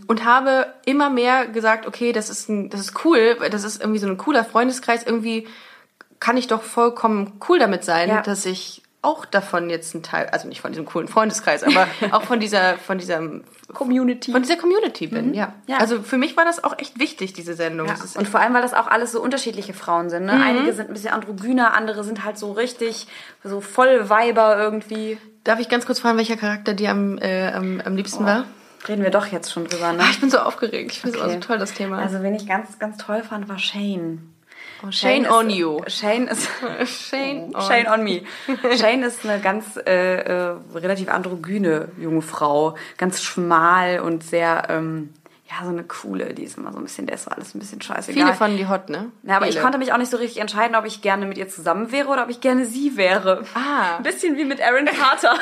und 0.07 0.23
habe 0.23 0.67
immer 0.85 1.09
mehr 1.09 1.45
gesagt, 1.45 1.87
okay, 1.87 2.13
das 2.13 2.29
ist 2.29 2.47
ein, 2.47 2.69
das 2.69 2.79
ist 2.79 3.03
cool, 3.03 3.37
das 3.51 3.65
ist 3.65 3.81
irgendwie 3.81 3.99
so 3.99 4.07
ein 4.07 4.17
cooler 4.17 4.45
Freundeskreis, 4.45 5.03
irgendwie 5.03 5.45
kann 6.21 6.37
ich 6.37 6.47
doch 6.47 6.63
vollkommen 6.63 7.33
cool 7.49 7.59
damit 7.59 7.83
sein, 7.83 8.07
Ja. 8.09 8.21
dass 8.21 8.45
ich 8.45 8.81
auch 9.07 9.25
davon 9.25 9.69
jetzt 9.69 9.95
ein 9.95 10.03
Teil, 10.03 10.27
also 10.27 10.47
nicht 10.47 10.59
von 10.61 10.71
diesem 10.71 10.85
coolen 10.85 11.07
Freundeskreis, 11.07 11.63
aber 11.63 11.87
auch 12.11 12.23
von 12.23 12.39
dieser, 12.39 12.77
von 12.77 12.97
dieser 12.97 13.21
Community. 13.73 14.31
von 14.31 14.41
dieser 14.41 14.57
Community 14.57 15.07
bin, 15.07 15.33
ja. 15.33 15.53
Ja. 15.67 15.77
Also 15.77 16.03
für 16.03 16.17
mich 16.17 16.35
war 16.35 16.45
das 16.45 16.63
auch 16.63 16.77
echt 16.77 16.99
wichtig, 16.99 17.33
diese 17.33 17.53
Sendung. 17.53 17.87
Ja. 17.87 17.95
Und 18.15 18.27
vor 18.27 18.39
allem, 18.39 18.53
weil 18.53 18.61
das 18.61 18.73
auch 18.73 18.87
alles 18.87 19.11
so 19.13 19.21
unterschiedliche 19.21 19.73
Frauen 19.73 20.09
sind. 20.09 20.25
Ne? 20.25 20.33
Einige 20.33 20.73
sind 20.73 20.89
ein 20.89 20.93
bisschen 20.93 21.13
androgyner, 21.13 21.73
andere 21.73 22.03
sind 22.03 22.23
halt 22.25 22.37
so 22.37 22.51
richtig, 22.51 23.07
so 23.43 23.61
voll 23.61 24.09
Weiber 24.09 24.57
irgendwie. 24.57 25.17
Darf 25.43 25.59
ich 25.59 25.69
ganz 25.69 25.85
kurz 25.85 25.99
fragen, 25.99 26.17
welcher 26.17 26.37
Charakter 26.37 26.73
dir 26.73 26.91
am, 26.91 27.17
äh, 27.19 27.51
am, 27.53 27.81
am 27.83 27.95
liebsten 27.95 28.25
war? 28.25 28.45
Reden 28.87 29.03
wir 29.03 29.09
doch 29.11 29.27
jetzt 29.27 29.51
schon 29.51 29.65
drüber, 29.65 29.91
ne? 29.93 29.99
Ah, 30.03 30.07
ich 30.11 30.19
bin 30.19 30.29
so 30.29 30.39
aufgeregt. 30.39 30.91
Ich 30.91 31.01
finde 31.01 31.17
es 31.17 31.23
Okay. 31.23 31.31
auch 31.31 31.33
so 31.35 31.47
toll, 31.47 31.57
das 31.57 31.73
Thema. 31.73 31.99
Also, 31.99 32.21
wen 32.21 32.35
ich 32.35 32.45
ganz, 32.47 32.77
ganz 32.79 32.97
toll 32.97 33.23
fand, 33.23 33.49
war 33.49 33.57
Shane. 33.57 34.33
Oh, 34.85 34.91
Shane 34.91 35.23
ist, 35.23 35.31
on 35.31 35.49
you. 35.49 35.81
Shane 35.87 36.27
ist... 36.27 36.47
Shane 36.85 37.55
on. 37.55 37.61
Shane 37.61 37.87
on 37.87 38.03
me. 38.03 38.23
Shane 38.77 39.03
ist 39.03 39.25
eine 39.25 39.39
ganz 39.41 39.77
äh, 39.77 40.17
äh, 40.17 40.55
relativ 40.73 41.09
androgyne 41.09 41.89
junge 41.99 42.21
Frau, 42.21 42.75
ganz 42.97 43.21
schmal 43.21 43.99
und 43.99 44.23
sehr, 44.23 44.67
ähm, 44.69 45.13
ja, 45.49 45.63
so 45.63 45.69
eine 45.69 45.83
coole, 45.83 46.33
die 46.33 46.43
ist 46.43 46.57
immer 46.57 46.73
so 46.73 46.77
ein 46.77 46.83
bisschen, 46.83 47.07
der 47.07 47.15
ist 47.15 47.27
alles 47.27 47.55
ein 47.55 47.59
bisschen 47.59 47.81
scheißegal. 47.81 48.21
Viele 48.21 48.35
fanden 48.35 48.57
die 48.57 48.67
hot, 48.67 48.89
ne? 48.89 49.11
ja, 49.23 49.37
aber 49.37 49.45
ich 49.45 49.53
Viele. 49.53 49.63
konnte 49.63 49.77
mich 49.77 49.93
auch 49.93 49.97
nicht 49.97 50.11
so 50.11 50.17
richtig 50.17 50.41
entscheiden, 50.41 50.75
ob 50.75 50.85
ich 50.85 51.01
gerne 51.01 51.25
mit 51.25 51.37
ihr 51.37 51.47
zusammen 51.47 51.91
wäre 51.91 52.09
oder 52.09 52.23
ob 52.23 52.29
ich 52.29 52.41
gerne 52.41 52.65
sie 52.65 52.97
wäre. 52.97 53.45
Ah. 53.53 53.97
Ein 53.97 54.03
bisschen 54.03 54.35
wie 54.35 54.43
mit 54.43 54.61
Aaron 54.61 54.85
Carter. 54.85 55.37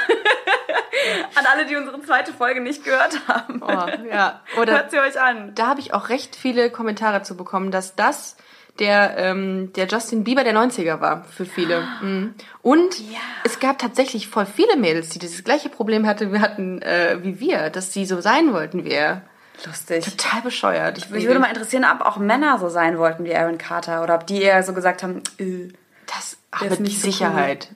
An 1.35 1.45
alle, 1.51 1.65
die 1.65 1.75
unsere 1.75 2.01
zweite 2.01 2.33
Folge 2.33 2.61
nicht 2.61 2.83
gehört 2.83 3.27
haben. 3.27 3.61
Oh, 3.61 4.07
ja. 4.09 4.41
Oder 4.59 4.73
Hört 4.73 4.91
sie 4.91 4.99
euch 4.99 5.19
an. 5.19 5.53
da 5.55 5.67
habe 5.67 5.79
ich 5.79 5.93
auch 5.93 6.09
recht 6.09 6.35
viele 6.35 6.69
Kommentare 6.69 7.23
zu 7.23 7.35
bekommen, 7.35 7.71
dass 7.71 7.95
das 7.95 8.37
der, 8.79 9.17
ähm, 9.17 9.71
der 9.73 9.87
Justin 9.87 10.23
Bieber 10.23 10.43
der 10.43 10.53
90er 10.53 10.99
war 10.99 11.23
für 11.23 11.45
viele. 11.45 11.87
Mhm. 12.01 12.33
Und 12.61 12.99
Ja. 12.99 13.19
es 13.43 13.59
gab 13.59 13.79
tatsächlich 13.79 14.27
voll 14.27 14.45
viele 14.45 14.75
Mädels, 14.77 15.09
die 15.09 15.19
dieses 15.19 15.43
gleiche 15.43 15.69
Problem 15.69 16.05
hatte, 16.05 16.31
wir 16.33 16.41
hatten 16.41 16.81
äh, 16.81 17.17
wie 17.21 17.39
wir, 17.39 17.69
dass 17.69 17.93
sie 17.93 18.05
so 18.05 18.19
sein 18.21 18.53
wollten 18.53 18.83
wie 18.83 18.91
er. 18.91 19.21
Lustig. 19.65 20.03
Total 20.03 20.41
bescheuert. 20.41 20.97
Ich, 20.97 21.09
Mich 21.09 21.25
würde 21.25 21.39
mal 21.39 21.47
interessieren, 21.47 21.85
ob 21.85 22.05
auch 22.05 22.17
Männer 22.17 22.59
so 22.59 22.67
sein 22.67 22.97
wollten 22.97 23.23
wie 23.23 23.33
Aaron 23.33 23.57
Carter 23.57 24.03
oder 24.03 24.15
ob 24.15 24.27
die 24.27 24.41
eher 24.41 24.61
so 24.63 24.73
gesagt 24.73 25.01
haben, 25.01 25.21
äh, 25.37 25.69
Das 26.13 26.37
ach, 26.51 26.61
mit 26.61 26.81
nicht 26.81 26.99
so 26.99 27.07
Sicherheit. 27.07 27.69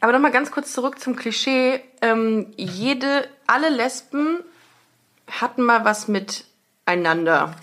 Aber 0.00 0.12
nochmal 0.12 0.30
ganz 0.30 0.50
kurz 0.50 0.72
zurück 0.72 1.00
zum 1.00 1.16
Klischee. 1.16 1.80
Ähm, 2.02 2.52
jede, 2.56 3.26
alle 3.46 3.70
Lesben 3.70 4.40
hatten 5.40 5.62
mal 5.62 5.84
was 5.84 6.06
miteinander. 6.06 7.54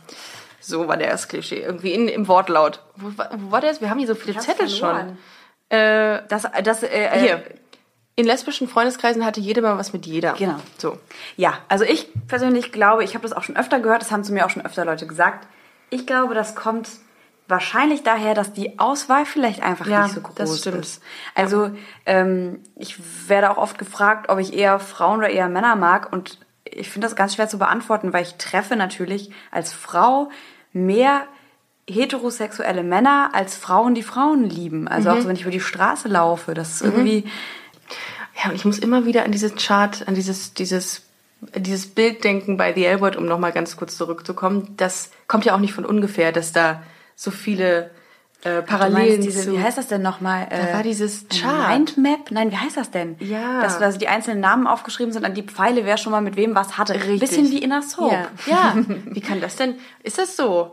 So 0.65 0.87
war 0.87 0.97
der 0.97 1.11
das 1.11 1.27
Klischee. 1.27 1.61
Irgendwie 1.61 1.93
in, 1.93 2.07
im 2.07 2.27
Wortlaut. 2.27 2.81
Wo, 2.95 3.17
war- 3.17 3.29
wo 3.37 3.51
war 3.51 3.61
das? 3.61 3.81
Wir 3.81 3.89
haben 3.89 3.99
hier 3.99 4.07
so 4.07 4.15
viele 4.15 4.37
Zettel 4.39 4.67
verloren. 4.69 5.17
schon. 5.69 5.77
Äh, 5.79 6.23
das, 6.27 6.47
das, 6.63 6.83
äh, 6.83 6.87
äh, 6.87 7.19
hier. 7.19 7.43
In 8.17 8.25
lesbischen 8.25 8.69
Freundeskreisen 8.69 9.25
hatte 9.25 9.41
jeder 9.41 9.61
mal 9.61 9.77
was 9.77 9.91
mit 9.91 10.05
jeder. 10.05 10.33
Genau. 10.33 10.55
So. 10.77 10.97
Ja, 11.35 11.55
also 11.67 11.83
ich 11.83 12.07
persönlich 12.27 12.71
glaube, 12.71 13.03
ich 13.03 13.13
habe 13.13 13.23
das 13.27 13.33
auch 13.35 13.43
schon 13.43 13.57
öfter 13.57 13.79
gehört, 13.81 14.01
das 14.01 14.11
haben 14.11 14.23
zu 14.23 14.31
mir 14.31 14.45
auch 14.45 14.49
schon 14.49 14.65
öfter 14.65 14.85
Leute 14.85 15.05
gesagt. 15.05 15.47
Ich 15.89 16.07
glaube, 16.07 16.33
das 16.33 16.55
kommt 16.55 16.89
wahrscheinlich 17.49 18.03
daher, 18.03 18.33
dass 18.33 18.53
die 18.53 18.79
Auswahl 18.79 19.25
vielleicht 19.25 19.61
einfach 19.61 19.85
Ja, 19.87 20.03
nicht 20.03 20.15
so 20.15 20.21
groß 20.21 20.33
das 20.35 20.59
stimmt. 20.59 20.77
ist. 20.85 21.03
Also 21.35 21.71
ähm, 22.05 22.63
ich 22.77 22.95
werde 23.29 23.51
auch 23.51 23.57
oft 23.57 23.77
gefragt, 23.77 24.29
ob 24.29 24.39
ich 24.39 24.53
eher 24.53 24.79
Frauen 24.79 25.19
oder 25.19 25.29
eher 25.29 25.49
Männer 25.49 25.75
mag 25.75 26.11
und 26.11 26.39
ich 26.63 26.89
finde 26.89 27.05
das 27.07 27.15
ganz 27.15 27.35
schwer 27.35 27.47
zu 27.49 27.59
beantworten, 27.59 28.13
weil 28.13 28.23
ich 28.23 28.35
treffe 28.35 28.75
natürlich 28.77 29.29
als 29.51 29.73
Frau 29.73 30.29
mehr 30.75 31.27
heterosexuelle 31.89 32.83
Männer 32.83 33.29
als 33.33 33.55
Frauen, 33.55 33.95
die 33.95 34.03
Frauen 34.03 34.43
lieben. 34.49 34.87
Also 34.87 35.09
Mhm. 35.09 35.15
auch 35.17 35.21
so, 35.21 35.27
wenn 35.27 35.35
ich 35.35 35.43
über 35.43 35.51
die 35.51 35.59
Straße 35.59 36.07
laufe, 36.07 36.53
das 36.53 36.73
ist 36.75 36.81
irgendwie 36.81 37.25
Ja, 38.43 38.49
und 38.49 38.55
ich 38.55 38.65
muss 38.65 38.79
immer 38.79 39.05
wieder 39.05 39.23
an 39.23 39.31
dieses 39.31 39.55
Chart, 39.55 40.05
an 40.07 40.13
dieses, 40.13 40.53
dieses, 40.53 41.03
dieses 41.55 41.87
Bild 41.87 42.23
denken 42.25 42.57
bei 42.57 42.73
The 42.73 42.83
L-Word, 42.85 43.15
um 43.15 43.25
nochmal 43.25 43.53
ganz 43.53 43.77
kurz 43.77 43.95
zurückzukommen. 43.95 44.73
Das 44.75 45.11
kommt 45.27 45.45
ja 45.45 45.55
auch 45.55 45.59
nicht 45.59 45.73
von 45.73 45.85
ungefähr, 45.85 46.33
dass 46.33 46.51
da 46.51 46.83
so 47.15 47.31
viele 47.31 47.91
äh, 48.45 48.61
Parallelen 48.61 49.09
meinst 49.09 49.27
diese, 49.27 49.45
zu... 49.45 49.53
wie 49.53 49.59
heißt 49.59 49.77
das 49.77 49.87
denn 49.87 50.03
nochmal? 50.03 50.47
Da 50.51 50.75
war 50.75 50.83
dieses 50.83 51.23
ein 51.23 51.29
Chart. 51.29 51.97
Mindmap? 51.97 52.29
Nein, 52.29 52.51
wie 52.51 52.57
heißt 52.57 52.77
das 52.77 52.91
denn? 52.91 53.15
Ja. 53.19 53.59
Dass 53.61 53.81
also 53.81 53.97
die 53.97 54.07
einzelnen 54.07 54.39
Namen 54.39 54.67
aufgeschrieben 54.67 55.11
sind, 55.11 55.25
an 55.25 55.33
die 55.33 55.41
Pfeile, 55.41 55.83
wer 55.85 55.97
schon 55.97 56.11
mal 56.11 56.21
mit 56.21 56.35
wem 56.35 56.53
was 56.53 56.77
hatte. 56.77 56.93
Ein 56.93 57.17
bisschen 57.17 57.49
wie 57.49 57.57
in 57.57 57.71
einer 57.71 57.81
Soap. 57.81 58.11
Ja. 58.11 58.27
ja, 58.45 58.75
wie 59.05 59.19
kann 59.19 59.41
das 59.41 59.55
denn? 59.55 59.75
Ist 60.03 60.19
das 60.19 60.37
so? 60.37 60.71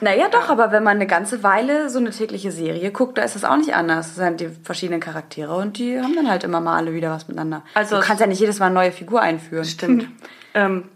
Naja, 0.00 0.28
doch, 0.30 0.48
aber 0.48 0.72
wenn 0.72 0.82
man 0.82 0.96
eine 0.96 1.06
ganze 1.06 1.44
Weile 1.44 1.90
so 1.90 2.00
eine 2.00 2.10
tägliche 2.10 2.50
Serie 2.50 2.90
guckt, 2.90 3.18
da 3.18 3.22
ist 3.22 3.36
das 3.36 3.44
auch 3.44 3.56
nicht 3.56 3.74
anders. 3.74 4.08
Das 4.08 4.16
sind 4.16 4.40
die 4.40 4.48
verschiedenen 4.64 5.00
Charaktere 5.00 5.54
und 5.54 5.78
die 5.78 6.00
haben 6.00 6.16
dann 6.16 6.28
halt 6.28 6.42
immer 6.42 6.60
mal 6.60 6.76
alle 6.76 6.92
wieder 6.92 7.10
was 7.10 7.28
miteinander. 7.28 7.62
Also- 7.74 7.96
du 7.96 8.02
kannst 8.02 8.20
ja 8.20 8.26
nicht 8.26 8.40
jedes 8.40 8.58
Mal 8.58 8.66
eine 8.66 8.74
neue 8.74 8.90
Figur 8.92 9.20
einführen. 9.20 9.64
Stimmt. 9.64 10.08
ähm, 10.54 10.88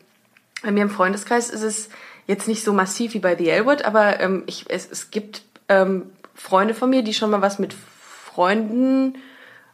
bei 0.64 0.72
mir 0.72 0.82
im 0.82 0.90
Freundeskreis 0.90 1.50
ist 1.50 1.62
es 1.62 1.88
jetzt 2.26 2.48
nicht 2.48 2.64
so 2.64 2.72
massiv 2.72 3.14
wie 3.14 3.20
bei 3.20 3.36
The 3.36 3.48
L-Word, 3.48 3.84
aber 3.84 4.18
ähm, 4.18 4.42
ich, 4.46 4.64
es, 4.68 4.90
es 4.90 5.10
gibt 5.10 5.42
ähm, 5.68 6.10
Freunde 6.36 6.74
von 6.74 6.90
mir, 6.90 7.02
die 7.02 7.14
schon 7.14 7.30
mal 7.30 7.42
was 7.42 7.58
mit 7.58 7.74
Freunden 7.74 9.18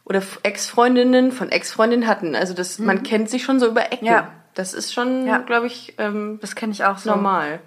oder 0.05 0.21
Ex-Freundinnen 0.43 1.31
von 1.31 1.49
Ex-Freundinnen 1.49 2.07
hatten. 2.07 2.35
Also 2.35 2.53
das, 2.53 2.79
man 2.79 3.03
kennt 3.03 3.29
sich 3.29 3.43
schon 3.43 3.59
so 3.59 3.67
über 3.67 3.91
Ecken. 3.91 4.05
Ja. 4.05 4.31
Das 4.55 4.73
ist 4.73 4.93
schon, 4.93 5.25
Ja. 5.27 5.39
glaube 5.39 5.67
ich, 5.67 5.95
ähm, 5.97 6.39
Das 6.41 6.55
kenne 6.55 6.71
ich 6.73 6.83
auch 6.85 6.97
so. 6.97 7.09
normal. 7.09 7.59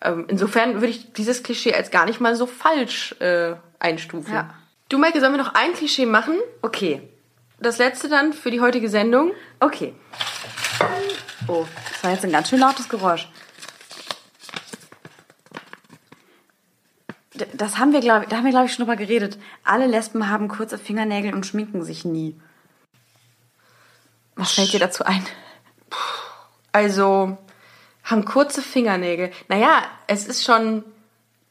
Ähm, 0.00 0.24
insofern 0.28 0.74
würde 0.74 0.88
ich 0.88 1.12
dieses 1.12 1.42
Klischee 1.42 1.74
als 1.74 1.90
gar 1.90 2.06
nicht 2.06 2.20
mal 2.20 2.34
so 2.34 2.46
falsch 2.46 3.14
äh, 3.20 3.54
einstufen. 3.78 4.34
Ja. 4.34 4.50
Du, 4.88 4.98
Maike, 4.98 5.20
sollen 5.20 5.32
wir 5.32 5.38
noch 5.42 5.54
ein 5.54 5.72
Klischee 5.74 6.06
machen? 6.06 6.34
Okay. 6.60 7.02
Das 7.60 7.78
letzte 7.78 8.08
dann 8.08 8.32
für 8.32 8.50
die 8.50 8.60
heutige 8.60 8.88
Sendung. 8.88 9.30
Okay. 9.60 9.94
Oh, 11.46 11.64
das 11.92 12.02
war 12.04 12.10
jetzt 12.10 12.24
ein 12.24 12.32
ganz 12.32 12.48
schön 12.48 12.58
lautes 12.58 12.88
Geräusch. 12.88 13.28
Das 17.54 17.78
haben 17.78 17.92
wir, 17.92 18.00
glaube 18.00 18.26
da 18.28 18.36
haben 18.36 18.44
wir, 18.44 18.50
glaube 18.50 18.66
ich, 18.66 18.74
schon 18.74 18.84
drüber 18.84 18.96
geredet. 18.96 19.38
Alle 19.64 19.86
Lesben 19.86 20.28
haben 20.28 20.48
kurze 20.48 20.78
Fingernägel 20.78 21.34
und 21.34 21.46
schminken 21.46 21.82
sich 21.82 22.04
nie. 22.04 22.38
Was 24.36 24.52
fällt 24.52 24.72
dir 24.72 24.80
dazu 24.80 25.04
ein? 25.04 25.24
Also 26.72 27.38
haben 28.04 28.24
kurze 28.24 28.62
Fingernägel. 28.62 29.30
Naja, 29.48 29.82
es 30.06 30.26
ist 30.26 30.44
schon 30.44 30.84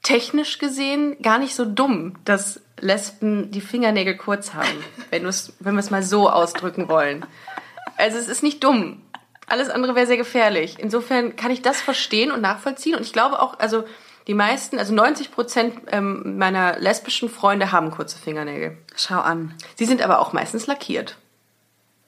technisch 0.04 0.58
gesehen 0.58 1.22
gar 1.22 1.38
nicht 1.38 1.56
so 1.56 1.66
dumm, 1.66 2.16
dass 2.26 2.60
Lesben 2.80 3.52
die 3.52 3.62
Fingernägel 3.62 4.18
kurz 4.18 4.54
haben, 4.54 4.84
wenn, 5.10 5.24
wenn 5.24 5.76
wir 5.76 5.80
es 5.80 5.92
mal 5.92 6.04
so 6.04 6.30
ausdrücken 6.30 6.90
wollen. 6.90 7.26
Also 7.98 8.18
es 8.18 8.28
ist 8.28 8.44
nicht 8.44 8.64
dumm. 8.64 9.02
Alles 9.48 9.70
andere 9.70 9.96
wäre 9.96 10.08
sehr 10.08 10.18
gefährlich. 10.18 10.78
Insofern 10.80 11.36
kann 11.36 11.52
ich 11.52 11.62
das 11.62 11.82
verstehen 11.82 12.32
und 12.32 12.42
nachvollziehen. 12.42 12.96
Und 12.96 13.02
ich 13.02 13.14
glaube 13.14 13.42
auch, 13.42 13.60
also 13.60 13.84
die 14.28 14.34
meisten, 14.34 14.78
also 14.80 14.94
90 14.94 15.32
Prozent 15.32 15.74
ähm, 15.88 16.38
meiner 16.38 16.78
lesbischen 16.80 17.30
Freunde 17.30 17.72
haben 17.72 17.92
kurze 17.92 18.18
Fingernägel. 18.20 18.78
Schau 18.96 19.20
an. 19.20 19.54
Sie 19.76 19.86
sind 19.86 20.02
aber 20.02 20.20
auch 20.20 20.34
meistens 20.34 20.68
lackiert. 20.68 21.18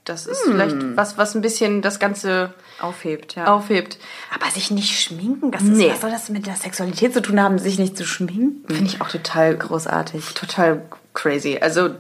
Das 0.06 0.28
ist 0.28 0.42
vielleicht 0.44 0.98
was, 0.98 1.18
was 1.18 1.34
ein 1.34 1.42
bisschen 1.42 1.82
das 1.82 1.98
Ganze 1.98 2.54
Aufhebt, 2.82 3.36
ja. 3.36 3.46
aufhebt. 3.54 3.98
Aber 4.36 4.52
sich 4.52 4.70
nicht 4.70 5.00
schminken, 5.00 5.50
das 5.52 5.62
ist, 5.62 5.70
Nee. 5.70 5.90
was 5.92 6.02
soll 6.02 6.12
das 6.12 6.28
mit 6.28 6.46
der 6.46 6.56
Sexualität 6.56 7.14
zu 7.14 7.22
tun 7.22 7.42
haben, 7.42 7.58
sich 7.58 7.80
nicht 7.80 7.96
zu 7.96 8.06
schminken? 8.06 8.66
Finde 8.68 8.84
ich 8.86 9.00
auch 9.02 9.08
total 9.08 9.56
Großartig. 9.56 10.34
total 10.34 10.82
crazy. 11.14 11.60
Also 11.62 11.92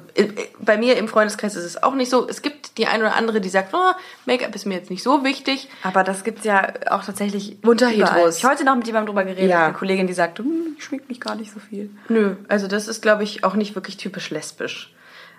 bei 0.59 0.77
mir 0.77 0.97
im 0.97 1.07
Freundeskreis 1.07 1.55
ist 1.55 1.63
es 1.65 1.81
auch 1.83 1.93
nicht 1.93 2.09
so. 2.09 2.27
Es 2.27 2.41
gibt 2.41 2.77
die 2.77 2.87
eine 2.87 3.05
oder 3.05 3.15
andere, 3.15 3.41
die 3.41 3.49
sagt, 3.49 3.73
oh, 3.73 3.91
Make-up 4.25 4.55
ist 4.55 4.65
mir 4.65 4.75
jetzt 4.75 4.89
nicht 4.89 5.03
so 5.03 5.23
wichtig. 5.23 5.69
Aber 5.83 6.03
das 6.03 6.23
gibt's 6.23 6.45
ja 6.45 6.73
auch 6.89 7.03
tatsächlich 7.03 7.57
Unter. 7.63 7.87
Heteros. 7.89 8.37
Ich 8.37 8.43
habe 8.43 8.55
heute 8.55 8.65
noch 8.65 8.75
mit 8.75 8.87
jemandem 8.87 9.07
drüber 9.07 9.23
geredet, 9.23 9.49
Ja. 9.49 9.65
eine 9.65 9.73
Kollegin, 9.73 10.07
die 10.07 10.13
sagt, 10.13 10.39
hm, 10.39 10.75
ich 10.77 10.83
schmink 10.83 11.07
mich 11.09 11.19
gar 11.21 11.35
nicht 11.35 11.51
so 11.51 11.59
viel. 11.59 11.89
Nö, 12.09 12.35
also 12.47 12.67
das 12.67 12.87
ist, 12.87 13.01
glaube 13.01 13.23
ich, 13.23 13.43
auch 13.43 13.53
nicht 13.53 13.75
wirklich 13.75 13.97
typisch 13.97 14.29
lesbisch. 14.31 14.93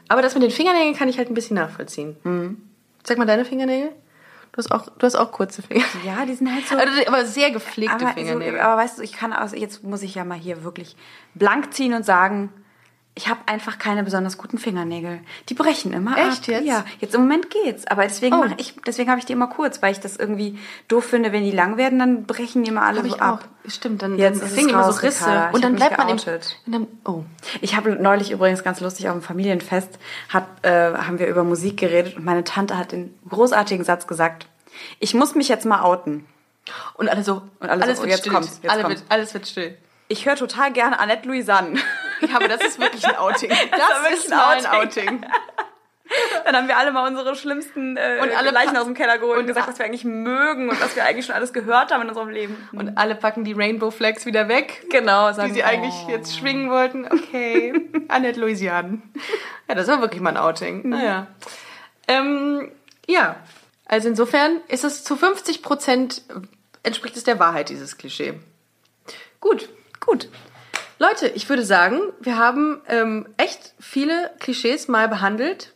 Aber 0.09 0.23
das 0.23 0.35
mit 0.35 0.43
den 0.43 0.51
Fingernägeln 0.51 0.95
kann 0.95 1.09
ich 1.09 1.19
halt 1.19 1.31
ein 1.31 1.35
bisschen 1.35 1.57
nachvollziehen. 1.57 2.17
Sag 3.03 3.19
mal 3.19 3.27
deine 3.27 3.45
Fingernägel. 3.45 3.91
Du 4.53 4.59
hast 4.59 4.71
auch, 4.71 4.89
du 4.89 5.05
hast 5.05 5.17
auch 5.17 5.33
kurze 5.33 5.63
Finger. 5.63 5.83
Ja, 6.07 6.25
die 6.27 6.35
sind 6.35 6.53
halt 6.55 6.69
so. 6.69 6.77
Also, 6.77 6.93
aber 7.09 7.25
sehr 7.25 7.51
gepflegte 7.51 7.95
aber, 7.97 8.09
so, 8.11 8.15
Fingernägel. 8.15 8.61
aber 8.61 8.81
weißt 8.81 8.99
du, 8.99 9.03
ich 9.03 9.13
kann 9.13 9.33
also 9.33 9.57
jetzt 9.57 9.83
muss 9.83 10.03
ich 10.03 10.15
ja 10.15 10.25
mal 10.25 10.39
hier 10.39 10.63
wirklich 10.63 10.95
blank 11.35 11.75
ziehen 11.75 11.93
und 11.93 12.05
sagen, 12.07 12.51
ich 13.17 13.29
habe 13.29 13.41
einfach 13.47 13.79
keine 13.79 14.03
besonders 14.03 14.39
guten 14.39 14.59
Fingernägel. 14.59 15.21
Die 15.49 15.55
brechen 15.55 15.93
immer 15.93 16.17
Echt 16.19 16.43
ab. 16.43 16.49
jetzt? 16.49 16.65
Ja, 16.67 16.85
jetzt 16.99 17.15
im 17.15 17.21
Moment 17.23 17.49
geht's, 17.51 17.87
aber 17.87 18.03
deswegen 18.03 18.35
Oh. 18.35 18.39
mache 18.41 18.55
ich 18.59 18.75
deswegen 18.87 19.09
habe 19.09 19.21
ich 19.21 19.25
die 19.25 19.33
immer 19.35 19.47
kurz, 19.47 19.81
weil 19.83 19.93
ich 19.93 20.01
das 20.01 20.17
irgendwie 20.17 20.59
doof 20.89 21.05
finde, 21.05 21.31
wenn 21.33 21.45
die 21.45 21.53
lang 21.53 21.77
werden, 21.77 21.99
dann 22.01 22.25
brechen 22.25 22.65
die 22.65 22.71
immer 22.71 22.83
alle 22.83 22.99
Hab 22.99 23.07
so 23.09 23.15
ich 23.15 23.23
ab. 23.23 23.45
auch. 23.65 23.71
Stimmt, 23.71 24.03
dann, 24.03 24.19
Jetzt 24.19 24.41
dann 24.41 24.49
ist 24.49 24.57
es 24.59 24.67
immer 24.67 24.93
so 24.93 25.01
Risse. 25.01 25.47
Ich 25.49 25.55
Und 25.55 25.63
dann 25.65 25.77
bleibt 25.77 25.97
man 25.97 26.09
im, 26.09 26.17
und 26.19 26.53
dann, 26.67 26.87
oh. 27.05 27.23
Ich 27.61 27.77
habe 27.77 27.91
neulich 27.93 28.31
übrigens 28.33 28.65
ganz 28.65 28.81
lustig 28.81 29.09
auf 29.09 29.15
dem 29.15 29.23
Familienfest 29.23 29.99
hat, 30.29 30.47
äh, 30.63 30.71
haben 30.95 31.19
wir 31.19 31.29
über 31.29 31.45
Musik 31.45 31.77
geredet 31.79 32.17
und 32.17 32.25
meine 32.25 32.43
Tante 32.45 32.77
hat 32.77 32.93
den 32.93 33.15
großartigen 33.31 33.85
Satz 33.85 34.07
gesagt: 34.09 34.47
Ich 34.99 35.15
muss 35.15 35.35
mich 35.37 35.49
jetzt 35.49 35.65
mal 35.67 35.83
outen. 35.83 36.27
Und 36.95 37.09
alle 37.09 37.23
so, 37.23 37.43
Und 37.61 37.69
alle 37.71 37.81
so, 37.81 37.85
alles 37.85 37.99
oh, 37.99 38.03
wird 38.03 38.11
jetzt 38.11 38.21
still. 38.21 38.33
kommt's, 38.33 38.59
jetzt 38.61 38.73
alle 38.73 38.83
kommt's. 38.83 39.01
Wird, 39.03 39.13
alles 39.13 39.35
wird 39.35 39.47
still. 39.47 39.77
Ich 40.09 40.27
höre 40.27 40.37
total 40.37 40.73
gerne 40.73 40.99
Annette 40.99 41.27
Louisanne. 41.29 41.79
Ja, 42.21 42.37
aber 42.37 42.49
das 42.49 42.63
ist 42.63 42.81
wirklich 42.81 43.07
ein 43.07 43.17
Outing. 43.17 43.51
Das, 43.51 43.81
war 43.81 44.03
wirklich 44.03 44.25
ist 44.25 44.33
ein 44.33 44.39
mal 44.39 44.57
ein 44.57 44.67
Outing. 44.67 45.09
Outing. 45.09 45.27
Dann 46.45 46.55
haben 46.55 46.69
wir 46.69 46.77
alle 46.77 46.93
mal 46.93 47.09
unsere 47.09 47.35
schlimmsten 47.35 47.97
äh, 47.97 48.19
Und 48.21 48.37
alle 48.37 48.51
Leichen 48.51 48.77
aus 48.77 48.85
dem 48.85 48.95
Keller 48.95 49.19
geholt 49.19 49.39
und 49.39 49.47
gesagt, 49.47 49.69
was 49.69 49.79
wir 49.79 49.87
eigentlich 49.87 50.05
mögen 50.05 50.69
und 50.69 50.81
was 50.81 50.95
wir 50.95 51.05
eigentlich 51.05 51.27
schon 51.27 51.35
alles 51.35 51.53
gehört 51.53 51.93
haben 51.93 52.03
in 52.03 52.09
unserem 52.09 52.29
Leben. 52.29 52.69
Und 52.73 52.99
alle 52.99 53.15
packen 53.15 53.45
die 53.45 53.53
Rainbow 53.53 53.91
Flags 53.91 54.27
wieder 54.27 54.49
weg, 54.49 54.87
genau, 54.91 55.31
die 55.31 55.35
sagen, 55.35 55.55
sie 55.55 55.65
eigentlich 55.65 55.95
oh. 56.07 56.11
jetzt 56.11 56.37
schwingen 56.37 56.71
wollten. 56.71 57.07
Okay, 57.07 57.89
Annette 58.09 58.39
Louisiane. 58.39 59.01
Ja, 59.69 59.75
das 59.75 59.89
war 59.89 60.01
wirklich 60.03 60.21
mal 60.21 60.31
ein 60.31 60.37
Outing. 60.37 60.91
Naja. 60.91 61.27
Ähm, 62.07 62.71
ja, 63.07 63.37
also 63.87 64.09
insofern 64.09 64.61
ist 64.69 64.85
es 64.85 65.05
zu 65.05 65.17
50 65.17 65.63
Prozent 65.63 66.23
entspricht 66.83 67.17
es 67.17 67.25
der 67.25 67.39
Wahrheit, 67.39 67.71
dieses 67.71 67.97
Klischee. 67.97 68.35
Gut, 69.41 69.69
gut. 70.01 70.29
Leute, 70.99 71.29
ich 71.29 71.49
würde 71.49 71.65
sagen, 71.65 72.01
wir 72.21 72.39
haben 72.39 72.81
ähm, 72.89 73.27
echt 73.37 73.75
viele 73.81 74.31
Klischees 74.39 74.89
mal 74.89 75.09
behandelt 75.09 75.73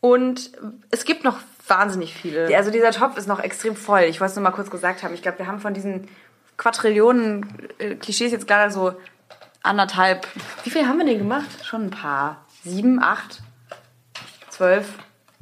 und 0.00 0.52
es 0.90 1.04
gibt 1.04 1.24
noch 1.24 1.38
wahnsinnig 1.66 2.14
viele. 2.14 2.54
Also 2.56 2.70
dieser 2.70 2.92
Topf 2.92 3.16
ist 3.16 3.26
noch 3.28 3.40
extrem 3.40 3.76
voll. 3.76 4.02
Ich 4.02 4.20
wollte 4.20 4.30
es 4.30 4.36
nur 4.36 4.42
mal 4.44 4.50
kurz 4.52 4.70
gesagt 4.70 5.02
haben. 5.02 5.14
Ich 5.14 5.22
glaube, 5.22 5.38
wir 5.38 5.46
haben 5.46 5.60
von 5.60 5.74
diesen 5.74 6.08
Quadrillionen 6.56 7.68
äh, 7.78 7.94
Klischees 7.96 8.32
jetzt 8.32 8.46
gerade 8.46 8.72
so 8.72 8.94
anderthalb, 9.62 10.26
Wie 10.64 10.70
viel 10.70 10.86
haben 10.86 10.98
wir 10.98 11.06
denn 11.06 11.18
gemacht? 11.18 11.64
schon 11.64 11.86
ein 11.86 11.90
paar. 11.90 12.44
Sieben, 12.64 13.02
acht, 13.02 13.42
zwölf. 14.50 14.86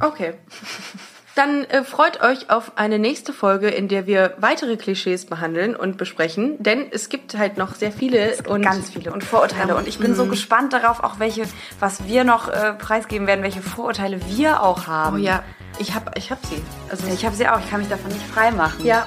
Okay. 0.00 0.34
Dann 1.38 1.62
äh, 1.66 1.85
freut 1.85 2.20
euch 2.20 2.51
auf 2.51 2.72
eine 2.74 2.98
nächste 2.98 3.33
Folge, 3.33 3.68
in 3.68 3.87
der 3.87 4.09
wir 4.09 4.35
weitere 4.38 4.77
Klischees 4.77 5.24
behandeln 5.24 5.77
und 5.77 5.96
besprechen, 5.96 6.61
denn 6.61 6.88
es 6.90 7.11
gibt 7.11 7.38
halt 7.38 7.59
noch 7.59 7.77
sehr 7.77 7.92
viele 7.92 8.35
und 8.48 8.62
Ganz 8.62 8.90
viele 8.90 9.12
und 9.12 9.22
Vorurteile. 9.22 9.77
Und 9.77 9.87
ich 9.87 10.01
bin 10.01 10.16
so 10.16 10.27
gespannt 10.27 10.72
darauf, 10.72 11.05
auch 11.05 11.20
welche, 11.20 11.44
was 11.79 12.09
wir 12.09 12.24
noch 12.24 12.48
äh, 12.48 12.72
preisgeben 12.72 13.29
werden, 13.29 13.44
welche 13.44 13.62
Vorurteile 13.62 14.18
wir 14.27 14.64
auch 14.64 14.88
haben. 14.88 15.18
Oh 15.18 15.20
ja, 15.20 15.44
ich 15.79 15.94
hab, 15.94 16.18
ich 16.18 16.33
hab 16.33 16.44
sie. 16.44 16.61
Also 16.90 17.07
Ich 17.07 17.24
habe 17.24 17.37
sie 17.37 17.46
auch, 17.46 17.61
ich 17.61 17.70
kann 17.70 17.79
mich 17.79 17.88
davon 17.88 18.11
nicht 18.11 18.27
frei 18.27 18.51
machen. 18.51 18.85
ja, 18.85 19.07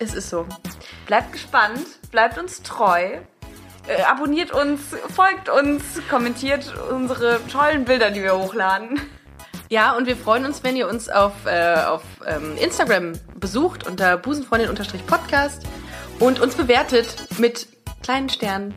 es 0.00 0.12
ist 0.12 0.28
so. 0.28 0.46
Bleibt 1.06 1.30
gespannt, 1.30 1.86
bleibt 2.10 2.36
uns 2.36 2.62
treu. 2.62 3.18
Äh, 3.86 4.02
abonniert 4.08 4.50
uns, 4.50 4.80
folgt 5.14 5.48
uns, 5.48 5.84
kommentiert 6.10 6.74
unsere 6.90 7.40
tollen 7.46 7.84
Bilder, 7.84 8.10
die 8.10 8.24
wir 8.24 8.36
hochladen. 8.36 9.00
Ja, 9.70 9.92
und 9.92 10.06
wir 10.06 10.16
freuen 10.16 10.44
uns, 10.44 10.64
wenn 10.64 10.74
ihr 10.74 10.88
uns 10.88 11.08
auf, 11.08 11.46
äh, 11.46 11.74
auf 11.76 12.02
ähm, 12.26 12.56
Instagram 12.56 13.12
besucht 13.36 13.86
unter 13.86 14.16
busenfreundin-podcast 14.16 15.62
und 16.18 16.40
uns 16.40 16.56
bewertet 16.56 17.06
mit 17.38 17.68
kleinen 18.02 18.28
Sternen, 18.28 18.74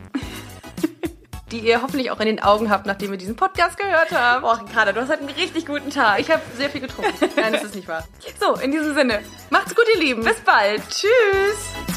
die 1.50 1.58
ihr 1.58 1.82
hoffentlich 1.82 2.12
auch 2.12 2.20
in 2.20 2.26
den 2.26 2.40
Augen 2.40 2.70
habt, 2.70 2.86
nachdem 2.86 3.10
ihr 3.10 3.18
diesen 3.18 3.34
Podcast 3.34 3.76
gehört 3.76 4.12
habt. 4.12 4.42
Boah, 4.42 4.60
Ricarda, 4.60 4.92
du 4.92 5.00
hast 5.00 5.08
halt 5.08 5.18
einen 5.18 5.30
richtig 5.30 5.66
guten 5.66 5.90
Tag. 5.90 6.20
Ich 6.20 6.30
habe 6.30 6.42
sehr 6.56 6.70
viel 6.70 6.82
getrunken. 6.82 7.12
Nein, 7.34 7.52
das 7.54 7.64
ist 7.64 7.74
nicht 7.74 7.88
wahr. 7.88 8.06
So, 8.40 8.54
in 8.60 8.70
diesem 8.70 8.94
Sinne, 8.94 9.18
Macht's 9.50 9.74
gut, 9.74 9.86
ihr 9.94 10.00
Lieben. 10.00 10.22
bis 10.22 10.38
bald. 10.42 10.80
Tschüss. 10.90 11.93